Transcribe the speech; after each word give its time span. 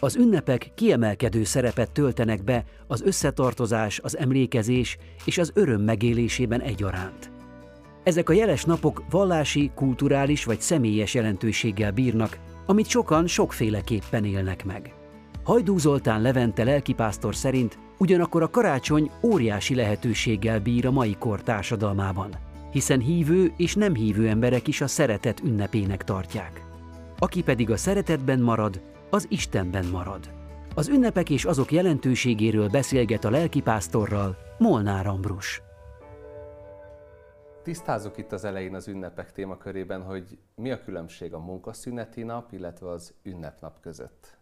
Az 0.00 0.16
ünnepek 0.16 0.70
kiemelkedő 0.74 1.44
szerepet 1.44 1.90
töltenek 1.90 2.44
be 2.44 2.64
az 2.86 3.02
összetartozás, 3.02 4.00
az 4.02 4.18
emlékezés 4.18 4.98
és 5.24 5.38
az 5.38 5.50
öröm 5.54 5.80
megélésében 5.80 6.60
egyaránt. 6.60 7.30
Ezek 8.04 8.28
a 8.28 8.32
jeles 8.32 8.64
napok 8.64 9.02
vallási, 9.10 9.70
kulturális 9.74 10.44
vagy 10.44 10.60
személyes 10.60 11.14
jelentőséggel 11.14 11.90
bírnak, 11.90 12.38
amit 12.66 12.88
sokan 12.88 13.26
sokféleképpen 13.26 14.24
élnek 14.24 14.64
meg. 14.64 14.94
Hajdú 15.44 15.78
Zoltán 15.78 16.22
Levente 16.22 16.64
lelkipásztor 16.64 17.34
szerint 17.34 17.78
ugyanakkor 17.98 18.42
a 18.42 18.50
karácsony 18.50 19.10
óriási 19.22 19.74
lehetőséggel 19.74 20.60
bír 20.60 20.86
a 20.86 20.90
mai 20.90 21.16
kor 21.18 21.42
társadalmában, 21.42 22.30
hiszen 22.70 23.00
hívő 23.00 23.52
és 23.56 23.74
nem 23.74 23.94
hívő 23.94 24.28
emberek 24.28 24.68
is 24.68 24.80
a 24.80 24.86
szeretet 24.86 25.40
ünnepének 25.44 26.04
tartják. 26.04 26.64
Aki 27.18 27.42
pedig 27.42 27.70
a 27.70 27.76
szeretetben 27.76 28.40
marad, 28.40 28.80
az 29.10 29.26
Istenben 29.28 29.86
marad. 29.86 30.30
Az 30.74 30.88
ünnepek 30.88 31.30
és 31.30 31.44
azok 31.44 31.72
jelentőségéről 31.72 32.68
beszélget 32.68 33.24
a 33.24 33.30
lelkipásztorral 33.30 34.36
Molnár 34.58 35.06
Ambrus. 35.06 35.62
Tisztázok 37.62 38.18
itt 38.18 38.32
az 38.32 38.44
elején 38.44 38.74
az 38.74 38.88
ünnepek 38.88 39.32
témakörében, 39.32 40.02
hogy 40.02 40.38
mi 40.54 40.70
a 40.70 40.82
különbség 40.84 41.34
a 41.34 41.38
munkaszüneti 41.38 42.22
nap, 42.22 42.52
illetve 42.52 42.88
az 42.88 43.14
ünnepnap 43.22 43.80
között. 43.80 44.36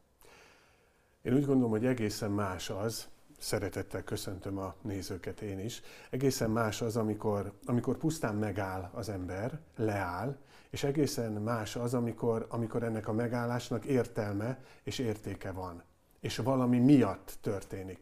Én 1.23 1.35
úgy 1.35 1.45
gondolom, 1.45 1.71
hogy 1.71 1.87
egészen 1.87 2.31
más 2.31 2.71
az, 2.71 3.09
szeretettel 3.39 4.03
köszöntöm 4.03 4.59
a 4.59 4.75
nézőket 4.83 5.41
én 5.41 5.59
is, 5.59 5.83
egészen 6.11 6.51
más 6.51 6.83
az, 6.83 6.97
amikor, 6.97 7.53
amikor 7.65 7.97
pusztán 7.97 8.35
megáll 8.35 8.91
az 8.93 9.09
ember, 9.09 9.59
leáll, 9.77 10.37
és 10.75 10.85
egészen 10.85 11.33
más 11.33 11.77
az, 11.77 11.95
amikor, 11.95 12.47
amikor 12.49 12.83
ennek 12.83 13.09
a 13.09 13.13
megállásnak 13.13 13.85
értelme 13.85 14.59
és 14.83 14.99
értéke 14.99 15.53
van, 15.53 15.83
és 16.21 16.37
valami 16.37 16.79
miatt 16.79 17.39
történik. 17.41 17.99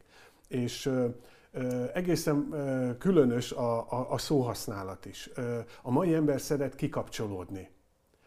És 0.48 0.90
egészen 1.94 2.54
különös 2.98 3.52
a, 3.52 3.92
a, 3.92 4.12
a 4.12 4.18
szóhasználat 4.18 5.06
is. 5.06 5.30
A 5.82 5.90
mai 5.90 6.14
ember 6.14 6.40
szeret 6.40 6.74
kikapcsolódni. 6.74 7.70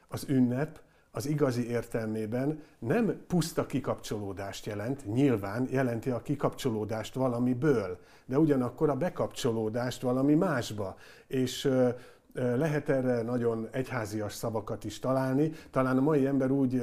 Az 0.07 0.25
ünnep 0.27 0.79
az 1.11 1.25
igazi 1.25 1.69
értelmében 1.69 2.63
nem 2.79 3.23
puszta 3.27 3.65
kikapcsolódást 3.65 4.65
jelent, 4.65 5.05
nyilván 5.05 5.67
jelenti 5.71 6.09
a 6.09 6.21
kikapcsolódást 6.21 7.13
valamiből, 7.13 7.99
de 8.25 8.39
ugyanakkor 8.39 8.89
a 8.89 8.95
bekapcsolódást 8.95 10.01
valami 10.01 10.33
másba. 10.33 10.97
És 11.27 11.69
lehet 12.35 12.89
erre 12.89 13.21
nagyon 13.21 13.67
egyházias 13.71 14.33
szavakat 14.33 14.83
is 14.83 14.99
találni. 14.99 15.51
Talán 15.71 15.97
a 15.97 16.01
mai 16.01 16.25
ember 16.25 16.51
úgy 16.51 16.81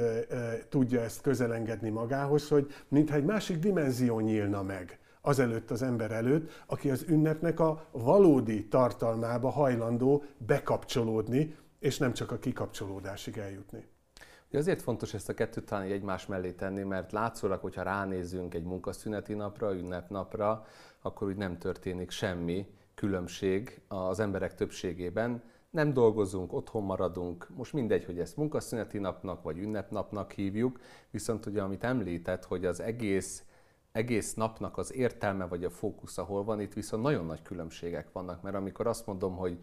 tudja 0.69 1.01
ezt 1.01 1.21
közelengedni 1.21 1.89
magához, 1.89 2.47
hogy 2.47 2.73
mintha 2.87 3.15
egy 3.15 3.25
másik 3.25 3.59
dimenzió 3.59 4.19
nyílna 4.19 4.63
meg 4.63 4.99
azelőtt 5.21 5.71
az 5.71 5.81
ember 5.81 6.11
előtt, 6.11 6.63
aki 6.67 6.89
az 6.89 7.05
ünnepnek 7.07 7.59
a 7.59 7.85
valódi 7.91 8.67
tartalmába 8.67 9.49
hajlandó 9.49 10.23
bekapcsolódni, 10.37 11.55
és 11.79 11.97
nem 11.97 12.13
csak 12.13 12.31
a 12.31 12.37
kikapcsolódásig 12.37 13.37
eljutni. 13.37 13.87
Azért 14.53 14.81
fontos 14.81 15.13
ezt 15.13 15.29
a 15.29 15.33
kettőt 15.33 15.65
talán 15.65 15.91
egymás 15.91 16.25
mellé 16.25 16.51
tenni, 16.51 16.83
mert 16.83 17.11
látszólag, 17.11 17.61
hogyha 17.61 17.83
ránézünk 17.83 18.53
egy 18.53 18.63
munkaszüneti 18.63 19.33
napra, 19.33 19.75
ünnepnapra, 19.75 20.65
akkor 21.01 21.27
úgy 21.27 21.35
nem 21.35 21.57
történik 21.57 22.11
semmi 22.11 22.67
különbség 23.03 23.81
az 23.87 24.19
emberek 24.19 24.55
többségében. 24.55 25.43
Nem 25.69 25.93
dolgozunk, 25.93 26.53
otthon 26.53 26.83
maradunk, 26.83 27.47
most 27.55 27.73
mindegy, 27.73 28.05
hogy 28.05 28.19
ezt 28.19 28.37
munkaszüneti 28.37 28.97
napnak 28.97 29.43
vagy 29.43 29.57
ünnepnapnak 29.57 30.31
hívjuk, 30.31 30.79
viszont 31.11 31.45
ugye 31.45 31.61
amit 31.61 31.83
említett, 31.83 32.45
hogy 32.45 32.65
az 32.65 32.79
egész 32.79 33.43
egész 33.91 34.33
napnak 34.33 34.77
az 34.77 34.93
értelme 34.93 35.45
vagy 35.45 35.63
a 35.63 35.69
fókusz, 35.69 36.17
ahol 36.17 36.43
van, 36.43 36.61
itt 36.61 36.73
viszont 36.73 37.03
nagyon 37.03 37.25
nagy 37.25 37.41
különbségek 37.41 38.11
vannak, 38.11 38.41
mert 38.41 38.55
amikor 38.55 38.87
azt 38.87 39.05
mondom, 39.05 39.35
hogy 39.35 39.57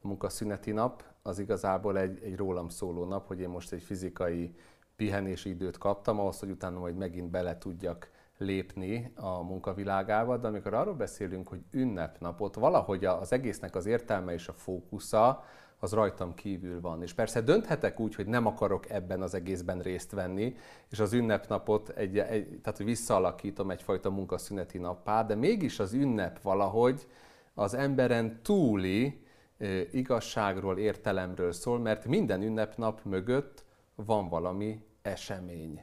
munkaszüneti 0.00 0.72
nap, 0.72 1.04
az 1.22 1.38
igazából 1.38 1.98
egy, 1.98 2.22
egy 2.22 2.36
rólam 2.36 2.68
szóló 2.68 3.04
nap, 3.04 3.26
hogy 3.26 3.40
én 3.40 3.48
most 3.48 3.72
egy 3.72 3.82
fizikai 3.82 4.54
pihenési 4.96 5.48
időt 5.48 5.78
kaptam, 5.78 6.18
ahhoz, 6.20 6.38
hogy 6.38 6.50
utána 6.50 6.78
majd 6.78 6.96
megint 6.96 7.30
bele 7.30 7.58
tudjak 7.58 8.10
lépni 8.38 9.12
a 9.14 9.42
munkavilágába, 9.42 10.36
de 10.36 10.46
amikor 10.46 10.74
arról 10.74 10.94
beszélünk, 10.94 11.48
hogy 11.48 11.60
ünnepnapot, 11.70 12.54
valahogy 12.54 13.04
az 13.04 13.32
egésznek 13.32 13.74
az 13.74 13.86
értelme 13.86 14.32
és 14.32 14.48
a 14.48 14.52
fókusza 14.52 15.44
az 15.78 15.92
rajtam 15.92 16.34
kívül 16.34 16.80
van. 16.80 17.02
És 17.02 17.12
persze 17.12 17.40
dönthetek 17.40 18.00
úgy, 18.00 18.14
hogy 18.14 18.26
nem 18.26 18.46
akarok 18.46 18.90
ebben 18.90 19.22
az 19.22 19.34
egészben 19.34 19.80
részt 19.80 20.10
venni, 20.10 20.56
és 20.90 21.00
az 21.00 21.12
ünnepnapot 21.12 21.88
egy, 21.88 22.18
egy, 22.18 22.60
tehát 22.62 22.78
visszaalakítom 22.78 23.70
egyfajta 23.70 24.10
munkaszüneti 24.10 24.78
nappá, 24.78 25.22
de 25.22 25.34
mégis 25.34 25.78
az 25.78 25.92
ünnep 25.92 26.42
valahogy 26.42 27.06
az 27.54 27.74
emberen 27.74 28.40
túli 28.42 29.22
igazságról, 29.92 30.78
értelemről 30.78 31.52
szól, 31.52 31.78
mert 31.78 32.06
minden 32.06 32.42
ünnepnap 32.42 33.04
mögött 33.04 33.64
van 33.94 34.28
valami 34.28 34.84
esemény. 35.02 35.82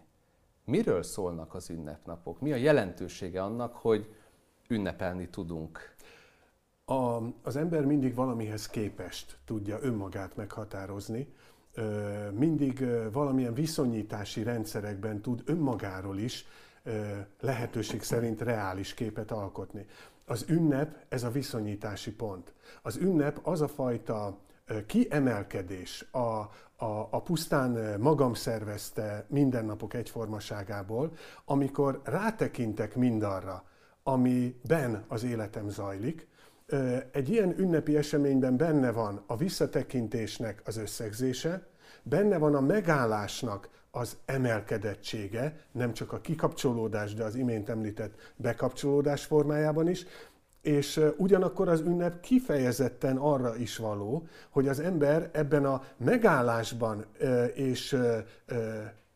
Miről 0.72 1.04
szólnak 1.04 1.54
az 1.54 1.70
ünnepnapok? 1.70 2.40
Mi 2.40 2.52
a 2.52 2.56
jelentősége 2.56 3.44
annak, 3.44 3.76
hogy 3.76 4.16
ünnepelni 4.68 5.30
tudunk? 5.30 5.96
A, 6.86 7.18
az 7.44 7.56
ember 7.56 7.86
mindig 7.86 8.16
valamihez 8.16 8.68
képest 8.68 9.38
tudja 9.46 9.78
önmagát 9.82 10.36
meghatározni, 10.36 11.34
mindig 12.32 12.86
valamilyen 13.12 13.54
viszonyítási 13.54 14.44
rendszerekben 14.44 15.22
tud 15.22 15.42
önmagáról 15.46 16.18
is 16.18 16.46
lehetőség 17.40 18.02
szerint 18.02 18.42
reális 18.42 18.94
képet 18.94 19.32
alkotni. 19.32 19.86
Az 20.26 20.46
ünnep 20.48 21.06
ez 21.10 21.24
a 21.24 21.32
viszonyítási 21.32 22.12
pont. 22.12 22.54
Az 22.82 22.96
ünnep 22.96 23.40
az 23.48 23.62
a 23.62 23.68
fajta 23.68 24.38
kiemelkedés 24.88 26.06
a, 26.12 26.20
a, 26.86 27.08
a 27.10 27.22
pusztán 27.22 28.00
magam 28.00 28.34
szervezte 28.34 29.26
mindennapok 29.28 29.94
egyformaságából, 29.94 31.12
amikor 31.46 32.02
rátekintek 32.04 32.96
mindarra, 32.96 33.64
amiben 34.04 35.04
az 35.08 35.24
életem 35.24 35.70
zajlik, 35.70 36.28
egy 37.12 37.30
ilyen 37.30 37.60
ünnepi 37.60 37.98
eseményben 37.98 38.58
benne 38.58 38.92
van 38.92 39.24
a 39.26 39.38
visszatekintésnek 39.38 40.62
az 40.66 40.78
összegzése, 40.78 41.68
benne 42.04 42.38
van 42.38 42.56
a 42.56 42.62
megállásnak 42.62 43.70
az 43.92 44.18
emelkedettsége, 44.26 45.56
nem 45.72 45.94
csak 45.94 46.14
a 46.14 46.22
kikapcsolódás, 46.22 47.14
de 47.14 47.24
az 47.24 47.36
imént 47.36 47.70
említett 47.70 48.34
bekapcsolódás 48.36 49.26
formájában 49.26 49.90
is, 49.90 50.06
és 50.62 51.02
ugyanakkor 51.18 51.68
az 51.68 51.80
ünnep 51.80 52.20
kifejezetten 52.20 53.18
arra 53.18 53.56
is 53.56 53.78
való, 53.78 54.28
hogy 54.50 54.68
az 54.68 54.80
ember 54.80 55.30
ebben 55.34 55.66
a 55.66 55.84
megállásban 55.98 57.06
és 57.54 57.98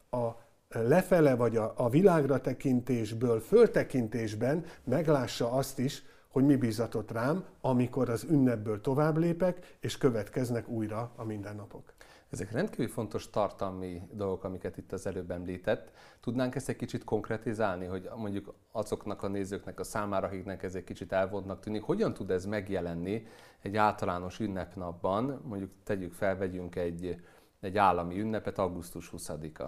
a 0.10 0.44
lefele 0.70 1.36
vagy 1.36 1.58
a, 1.58 1.90
világra 1.90 2.42
tekintésből, 2.42 3.40
föltekintésben 3.40 4.66
meglássa 4.84 5.52
azt 5.52 5.80
is, 5.80 6.04
hogy 6.36 6.46
mi 6.46 6.56
bízatott 6.56 7.12
rám, 7.12 7.46
amikor 7.62 8.10
az 8.10 8.24
ünnepből 8.24 8.82
tovább 8.82 9.18
lépek, 9.18 9.78
és 9.80 9.98
következnek 9.98 10.68
újra 10.68 11.12
a 11.16 11.24
mindennapok. 11.24 11.94
Ezek 12.30 12.52
rendkívül 12.52 12.88
fontos 12.88 13.30
tartalmi 13.30 14.02
dolgok, 14.12 14.44
amiket 14.44 14.78
itt 14.78 14.92
az 14.92 15.08
előbb 15.08 15.32
említett. 15.32 15.92
Tudnánk 16.20 16.56
ezt 16.56 16.70
egy 16.70 16.76
kicsit 16.76 17.04
konkretizálni, 17.04 17.86
hogy 17.86 18.10
mondjuk 18.16 18.54
azoknak 18.72 19.24
a 19.24 19.28
nézőknek 19.28 19.80
a 19.80 19.84
számára, 19.84 20.28
akiknek 20.28 20.64
ez 20.64 20.76
egy 20.76 20.84
kicsit 20.84 21.12
elvontnak 21.12 21.60
tűnik, 21.60 21.82
hogyan 21.82 22.14
tud 22.14 22.32
ez 22.32 22.46
megjelenni 22.46 23.28
egy 23.62 23.78
általános 23.78 24.40
ünnepnapban, 24.40 25.42
mondjuk 25.44 25.72
tegyük 25.84 26.14
fel, 26.14 26.38
vegyünk 26.38 26.76
egy, 26.76 27.16
egy 27.60 27.78
állami 27.78 28.20
ünnepet, 28.20 28.60
augusztus 28.60 29.12
20-a. 29.18 29.64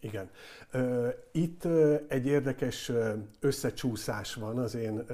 Igen. 0.00 0.30
Itt 1.32 1.64
egy 2.08 2.26
érdekes 2.26 2.92
összecsúszás 3.40 4.34
van 4.34 4.58
az 4.58 4.74
én 4.74 5.04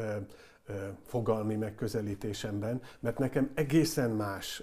fogalmi 1.03 1.55
megközelítésemben, 1.55 2.81
mert 3.01 3.19
nekem 3.19 3.51
egészen 3.55 4.11
más 4.11 4.63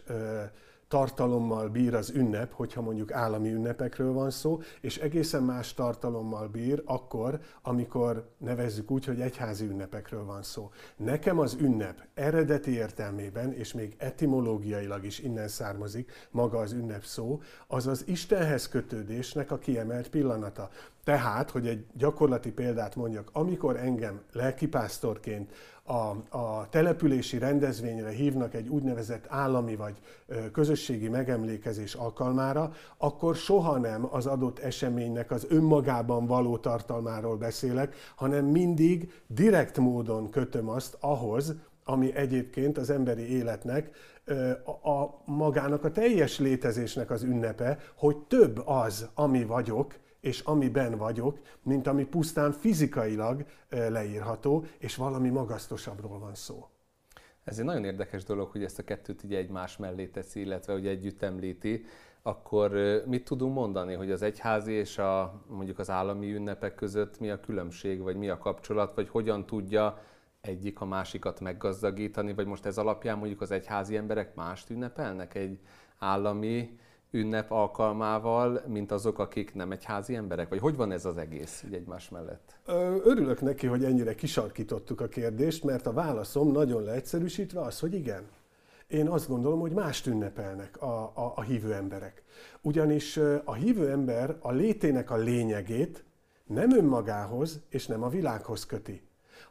tartalommal 0.87 1.69
bír 1.69 1.93
az 1.93 2.09
ünnep, 2.09 2.51
hogyha 2.51 2.81
mondjuk 2.81 3.11
állami 3.11 3.53
ünnepekről 3.53 4.13
van 4.13 4.29
szó, 4.29 4.61
és 4.81 4.97
egészen 4.97 5.43
más 5.43 5.73
tartalommal 5.73 6.47
bír 6.47 6.81
akkor, 6.85 7.39
amikor 7.61 8.29
nevezzük 8.37 8.91
úgy, 8.91 9.05
hogy 9.05 9.21
egyházi 9.21 9.65
ünnepekről 9.65 10.25
van 10.25 10.43
szó. 10.43 10.71
Nekem 10.95 11.39
az 11.39 11.57
ünnep 11.59 12.01
eredeti 12.13 12.71
értelmében, 12.71 13.53
és 13.53 13.73
még 13.73 13.95
etimológiailag 13.97 15.05
is 15.05 15.19
innen 15.19 15.47
származik 15.47 16.11
maga 16.31 16.57
az 16.57 16.71
ünnep 16.71 17.03
szó, 17.03 17.41
az 17.67 17.87
az 17.87 18.03
Istenhez 18.07 18.67
kötődésnek 18.67 19.51
a 19.51 19.57
kiemelt 19.57 20.09
pillanata. 20.09 20.69
Tehát, 21.03 21.49
hogy 21.49 21.67
egy 21.67 21.85
gyakorlati 21.93 22.51
példát 22.51 22.95
mondjak, 22.95 23.29
amikor 23.31 23.77
engem 23.77 24.21
lelkipásztorként 24.31 25.51
a, 25.87 26.37
a 26.37 26.67
települési 26.69 27.37
rendezvényre 27.37 28.09
hívnak 28.09 28.53
egy 28.53 28.67
úgynevezett 28.67 29.25
állami 29.27 29.75
vagy 29.75 29.95
közösségi 30.51 31.09
megemlékezés 31.09 31.93
alkalmára, 31.93 32.71
akkor 32.97 33.35
soha 33.35 33.77
nem 33.77 34.07
az 34.11 34.25
adott 34.25 34.59
eseménynek 34.59 35.31
az 35.31 35.45
önmagában 35.49 36.25
való 36.25 36.57
tartalmáról 36.57 37.37
beszélek, 37.37 37.95
hanem 38.15 38.45
mindig 38.45 39.11
direkt 39.27 39.77
módon 39.77 40.29
kötöm 40.29 40.69
azt 40.69 40.97
ahhoz, 40.99 41.53
ami 41.83 42.15
egyébként 42.15 42.77
az 42.77 42.89
emberi 42.89 43.35
életnek, 43.37 43.91
a, 44.63 44.89
a 44.89 45.21
magának 45.25 45.83
a 45.83 45.91
teljes 45.91 46.39
létezésnek 46.39 47.09
az 47.09 47.23
ünnepe, 47.23 47.77
hogy 47.95 48.17
több 48.17 48.61
az, 48.67 49.07
ami 49.13 49.43
vagyok, 49.43 49.93
és 50.25 50.39
amiben 50.39 50.97
vagyok, 50.97 51.39
mint 51.61 51.87
ami 51.87 52.05
pusztán 52.05 52.51
fizikailag 52.51 53.45
leírható, 53.69 54.65
és 54.77 54.95
valami 54.95 55.29
magasztosabbról 55.29 56.19
van 56.19 56.35
szó. 56.35 56.67
Ez 57.43 57.59
egy 57.59 57.65
nagyon 57.65 57.83
érdekes 57.83 58.23
dolog, 58.23 58.51
hogy 58.51 58.63
ezt 58.63 58.79
a 58.79 58.83
kettőt 58.83 59.23
így 59.23 59.33
egymás 59.33 59.77
mellé 59.77 60.05
teszi, 60.05 60.39
illetve 60.39 60.73
hogy 60.73 60.87
együtt 60.87 61.21
említi. 61.21 61.85
Akkor 62.21 62.71
mit 63.05 63.23
tudunk 63.23 63.53
mondani, 63.53 63.93
hogy 63.93 64.11
az 64.11 64.21
egyházi 64.21 64.71
és 64.71 64.97
a, 64.97 65.43
mondjuk 65.47 65.79
az 65.79 65.89
állami 65.89 66.33
ünnepek 66.33 66.75
között 66.75 67.19
mi 67.19 67.29
a 67.29 67.39
különbség, 67.39 68.01
vagy 68.01 68.15
mi 68.15 68.29
a 68.29 68.37
kapcsolat, 68.37 68.95
vagy 68.95 69.09
hogyan 69.09 69.45
tudja 69.45 70.01
egyik 70.41 70.81
a 70.81 70.85
másikat 70.85 71.39
meggazdagítani, 71.39 72.33
vagy 72.33 72.47
most 72.47 72.65
ez 72.65 72.77
alapján 72.77 73.17
mondjuk 73.17 73.41
az 73.41 73.51
egyházi 73.51 73.95
emberek 73.97 74.35
mást 74.35 74.69
ünnepelnek 74.69 75.35
egy 75.35 75.59
állami 75.97 76.77
ünnep 77.15 77.51
alkalmával, 77.51 78.61
mint 78.67 78.91
azok, 78.91 79.19
akik 79.19 79.53
nem 79.53 79.71
egyházi 79.71 80.15
emberek? 80.15 80.49
Vagy 80.49 80.59
hogy 80.59 80.75
van 80.75 80.91
ez 80.91 81.05
az 81.05 81.17
egész 81.17 81.63
így 81.67 81.73
egymás 81.73 82.09
mellett? 82.09 82.55
Örülök 83.03 83.41
neki, 83.41 83.67
hogy 83.67 83.83
ennyire 83.83 84.15
kisarkítottuk 84.15 85.01
a 85.01 85.07
kérdést, 85.07 85.63
mert 85.63 85.87
a 85.87 85.93
válaszom 85.93 86.51
nagyon 86.51 86.83
leegyszerűsítve 86.83 87.61
az, 87.61 87.79
hogy 87.79 87.93
igen. 87.93 88.23
Én 88.87 89.07
azt 89.07 89.27
gondolom, 89.27 89.59
hogy 89.59 89.71
mást 89.71 90.07
ünnepelnek 90.07 90.81
a, 90.81 91.01
a, 91.01 91.33
a 91.35 91.41
hívő 91.41 91.73
emberek. 91.73 92.23
Ugyanis 92.61 93.19
a 93.43 93.53
hívő 93.53 93.89
ember 93.89 94.35
a 94.39 94.51
létének 94.51 95.11
a 95.11 95.15
lényegét 95.15 96.03
nem 96.45 96.71
önmagához 96.71 97.59
és 97.69 97.87
nem 97.87 98.03
a 98.03 98.09
világhoz 98.09 98.65
köti, 98.65 99.01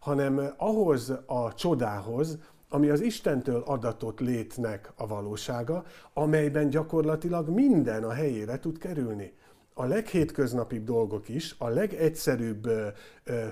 hanem 0.00 0.55
ahhoz 0.56 1.12
a 1.26 1.55
csodához, 1.55 2.38
ami 2.75 2.88
az 2.88 3.00
Istentől 3.00 3.62
adatott 3.67 4.21
létnek 4.21 4.93
a 4.97 5.06
valósága, 5.06 5.85
amelyben 6.12 6.71
gyakorlatilag 6.71 7.49
minden 7.49 8.05
a 8.05 8.12
helyére 8.12 8.59
tud 8.59 8.79
kerülni. 8.79 9.32
A 9.75 9.85
leghétköznapibb 9.85 10.85
dolgok 10.85 11.29
is, 11.29 11.55
a 11.59 11.69
legegyszerűbb 11.69 12.69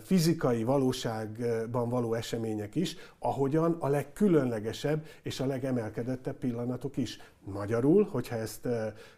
fizikai 0.03 0.65
valóságban 0.65 1.89
való 1.89 2.15
események 2.15 2.75
is, 2.75 2.97
ahogyan 3.19 3.77
a 3.79 3.89
legkülönlegesebb 3.89 5.07
és 5.23 5.41
a 5.41 5.47
legemelkedettebb 5.47 6.37
pillanatok 6.37 6.97
is. 6.97 7.19
Magyarul, 7.45 8.09
hogyha 8.11 8.37
ezt 8.37 8.69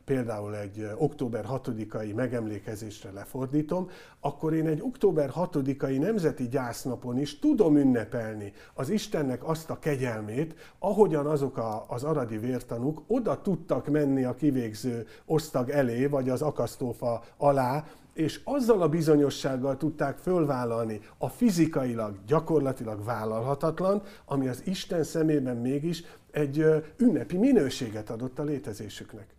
például 0.04 0.56
egy 0.56 0.90
október 0.96 1.44
6-ai 1.48 2.14
megemlékezésre 2.14 3.10
lefordítom, 3.10 3.90
akkor 4.20 4.54
én 4.54 4.66
egy 4.66 4.80
október 4.82 5.30
6-ai 5.36 5.98
nemzeti 5.98 6.48
gyásznapon 6.48 7.18
is 7.18 7.38
tudom 7.38 7.76
ünnepelni 7.76 8.52
az 8.74 8.88
Istennek 8.88 9.48
azt 9.48 9.70
a 9.70 9.78
kegyelmét, 9.78 10.54
ahogyan 10.78 11.26
azok 11.26 11.56
a, 11.56 11.84
az 11.88 12.04
aradi 12.04 12.38
vértanúk 12.38 13.02
oda 13.06 13.40
tudtak 13.40 13.88
menni 13.88 14.24
a 14.24 14.34
kivégző 14.34 15.06
osztag 15.26 15.70
elé, 15.70 16.06
vagy 16.06 16.28
az 16.28 16.42
akasztófa 16.42 17.24
alá, 17.36 17.84
és 18.14 18.40
azzal 18.44 18.82
a 18.82 18.88
bizonyossággal 18.88 19.76
tudták 19.76 20.18
fölvállalni 20.18 21.00
a 21.18 21.28
fizikailag, 21.28 22.18
gyakorlatilag 22.26 23.04
vállalhatatlan, 23.04 24.02
ami 24.24 24.48
az 24.48 24.66
Isten 24.66 25.02
szemében 25.02 25.56
mégis 25.56 26.02
egy 26.30 26.64
ünnepi 26.96 27.36
minőséget 27.36 28.10
adott 28.10 28.38
a 28.38 28.42
létezésüknek. 28.42 29.34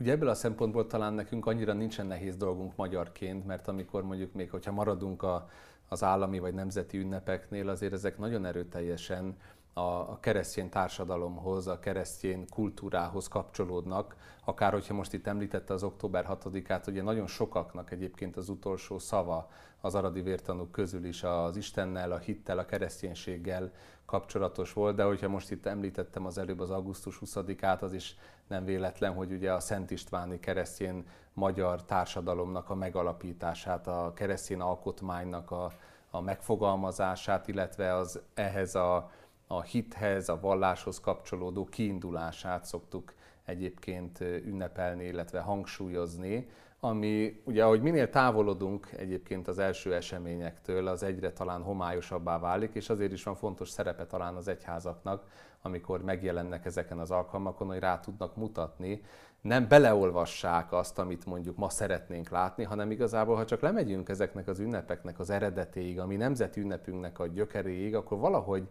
Ugye 0.00 0.12
ebből 0.12 0.28
a 0.28 0.34
szempontból 0.34 0.86
talán 0.86 1.12
nekünk 1.12 1.46
annyira 1.46 1.72
nincsen 1.72 2.06
nehéz 2.06 2.36
dolgunk 2.36 2.76
magyarként, 2.76 3.46
mert 3.46 3.68
amikor 3.68 4.02
mondjuk 4.02 4.32
még, 4.32 4.50
hogyha 4.50 4.72
maradunk 4.72 5.22
a, 5.22 5.48
az 5.88 6.02
állami 6.02 6.38
vagy 6.38 6.54
nemzeti 6.54 6.98
ünnepeknél, 6.98 7.68
azért 7.68 7.92
ezek 7.92 8.18
nagyon 8.18 8.44
erőteljesen 8.44 9.36
a, 9.74 10.20
keresztény 10.20 10.68
társadalomhoz, 10.68 11.66
a 11.66 11.78
keresztény 11.78 12.48
kultúrához 12.48 13.28
kapcsolódnak, 13.28 14.16
akár 14.44 14.72
hogyha 14.72 14.94
most 14.94 15.12
itt 15.12 15.26
említette 15.26 15.74
az 15.74 15.82
október 15.82 16.26
6-át, 16.30 16.88
ugye 16.88 17.02
nagyon 17.02 17.26
sokaknak 17.26 17.90
egyébként 17.90 18.36
az 18.36 18.48
utolsó 18.48 18.98
szava 18.98 19.50
az 19.80 19.94
aradi 19.94 20.22
vértanúk 20.22 20.70
közül 20.70 21.04
is 21.04 21.22
az 21.22 21.56
Istennel, 21.56 22.12
a 22.12 22.18
hittel, 22.18 22.58
a 22.58 22.64
kereszténységgel 22.64 23.72
kapcsolatos 24.06 24.72
volt, 24.72 24.96
de 24.96 25.02
hogyha 25.02 25.28
most 25.28 25.50
itt 25.50 25.66
említettem 25.66 26.26
az 26.26 26.38
előbb 26.38 26.60
az 26.60 26.70
augusztus 26.70 27.18
20-át, 27.24 27.82
az 27.82 27.92
is 27.92 28.16
nem 28.46 28.64
véletlen, 28.64 29.14
hogy 29.14 29.32
ugye 29.32 29.52
a 29.52 29.60
Szent 29.60 29.90
Istváni 29.90 30.40
keresztény 30.40 31.06
magyar 31.32 31.84
társadalomnak 31.84 32.70
a 32.70 32.74
megalapítását, 32.74 33.86
a 33.86 34.12
keresztény 34.14 34.60
alkotmánynak 34.60 35.50
a, 35.50 35.72
a 36.10 36.20
megfogalmazását, 36.20 37.48
illetve 37.48 37.94
az 37.94 38.20
ehhez 38.34 38.74
a, 38.74 39.10
a 39.46 39.62
hithez, 39.62 40.28
a 40.28 40.40
valláshoz 40.40 41.00
kapcsolódó 41.00 41.64
kiindulását 41.64 42.64
szoktuk 42.64 43.14
egyébként 43.44 44.20
ünnepelni, 44.20 45.04
illetve 45.04 45.40
hangsúlyozni, 45.40 46.48
ami 46.80 47.42
ugye, 47.44 47.64
ahogy 47.64 47.82
minél 47.82 48.10
távolodunk 48.10 48.88
egyébként 48.96 49.48
az 49.48 49.58
első 49.58 49.94
eseményektől, 49.94 50.86
az 50.86 51.02
egyre 51.02 51.32
talán 51.32 51.62
homályosabbá 51.62 52.38
válik, 52.38 52.74
és 52.74 52.88
azért 52.88 53.12
is 53.12 53.22
van 53.22 53.34
fontos 53.34 53.68
szerepe 53.68 54.06
talán 54.06 54.34
az 54.34 54.48
egyházaknak, 54.48 55.24
amikor 55.62 56.02
megjelennek 56.02 56.64
ezeken 56.64 56.98
az 56.98 57.10
alkalmakon, 57.10 57.66
hogy 57.66 57.78
rá 57.78 58.00
tudnak 58.00 58.36
mutatni, 58.36 59.02
nem 59.40 59.68
beleolvassák 59.68 60.72
azt, 60.72 60.98
amit 60.98 61.26
mondjuk 61.26 61.56
ma 61.56 61.68
szeretnénk 61.68 62.28
látni, 62.28 62.64
hanem 62.64 62.90
igazából, 62.90 63.36
ha 63.36 63.44
csak 63.44 63.60
lemegyünk 63.60 64.08
ezeknek 64.08 64.48
az 64.48 64.58
ünnepeknek 64.58 65.18
az 65.18 65.30
eredetéig, 65.30 66.00
ami 66.00 66.16
nemzeti 66.16 66.60
ünnepünknek 66.60 67.18
a 67.18 67.26
gyökeréig, 67.26 67.94
akkor 67.94 68.18
valahogy 68.18 68.68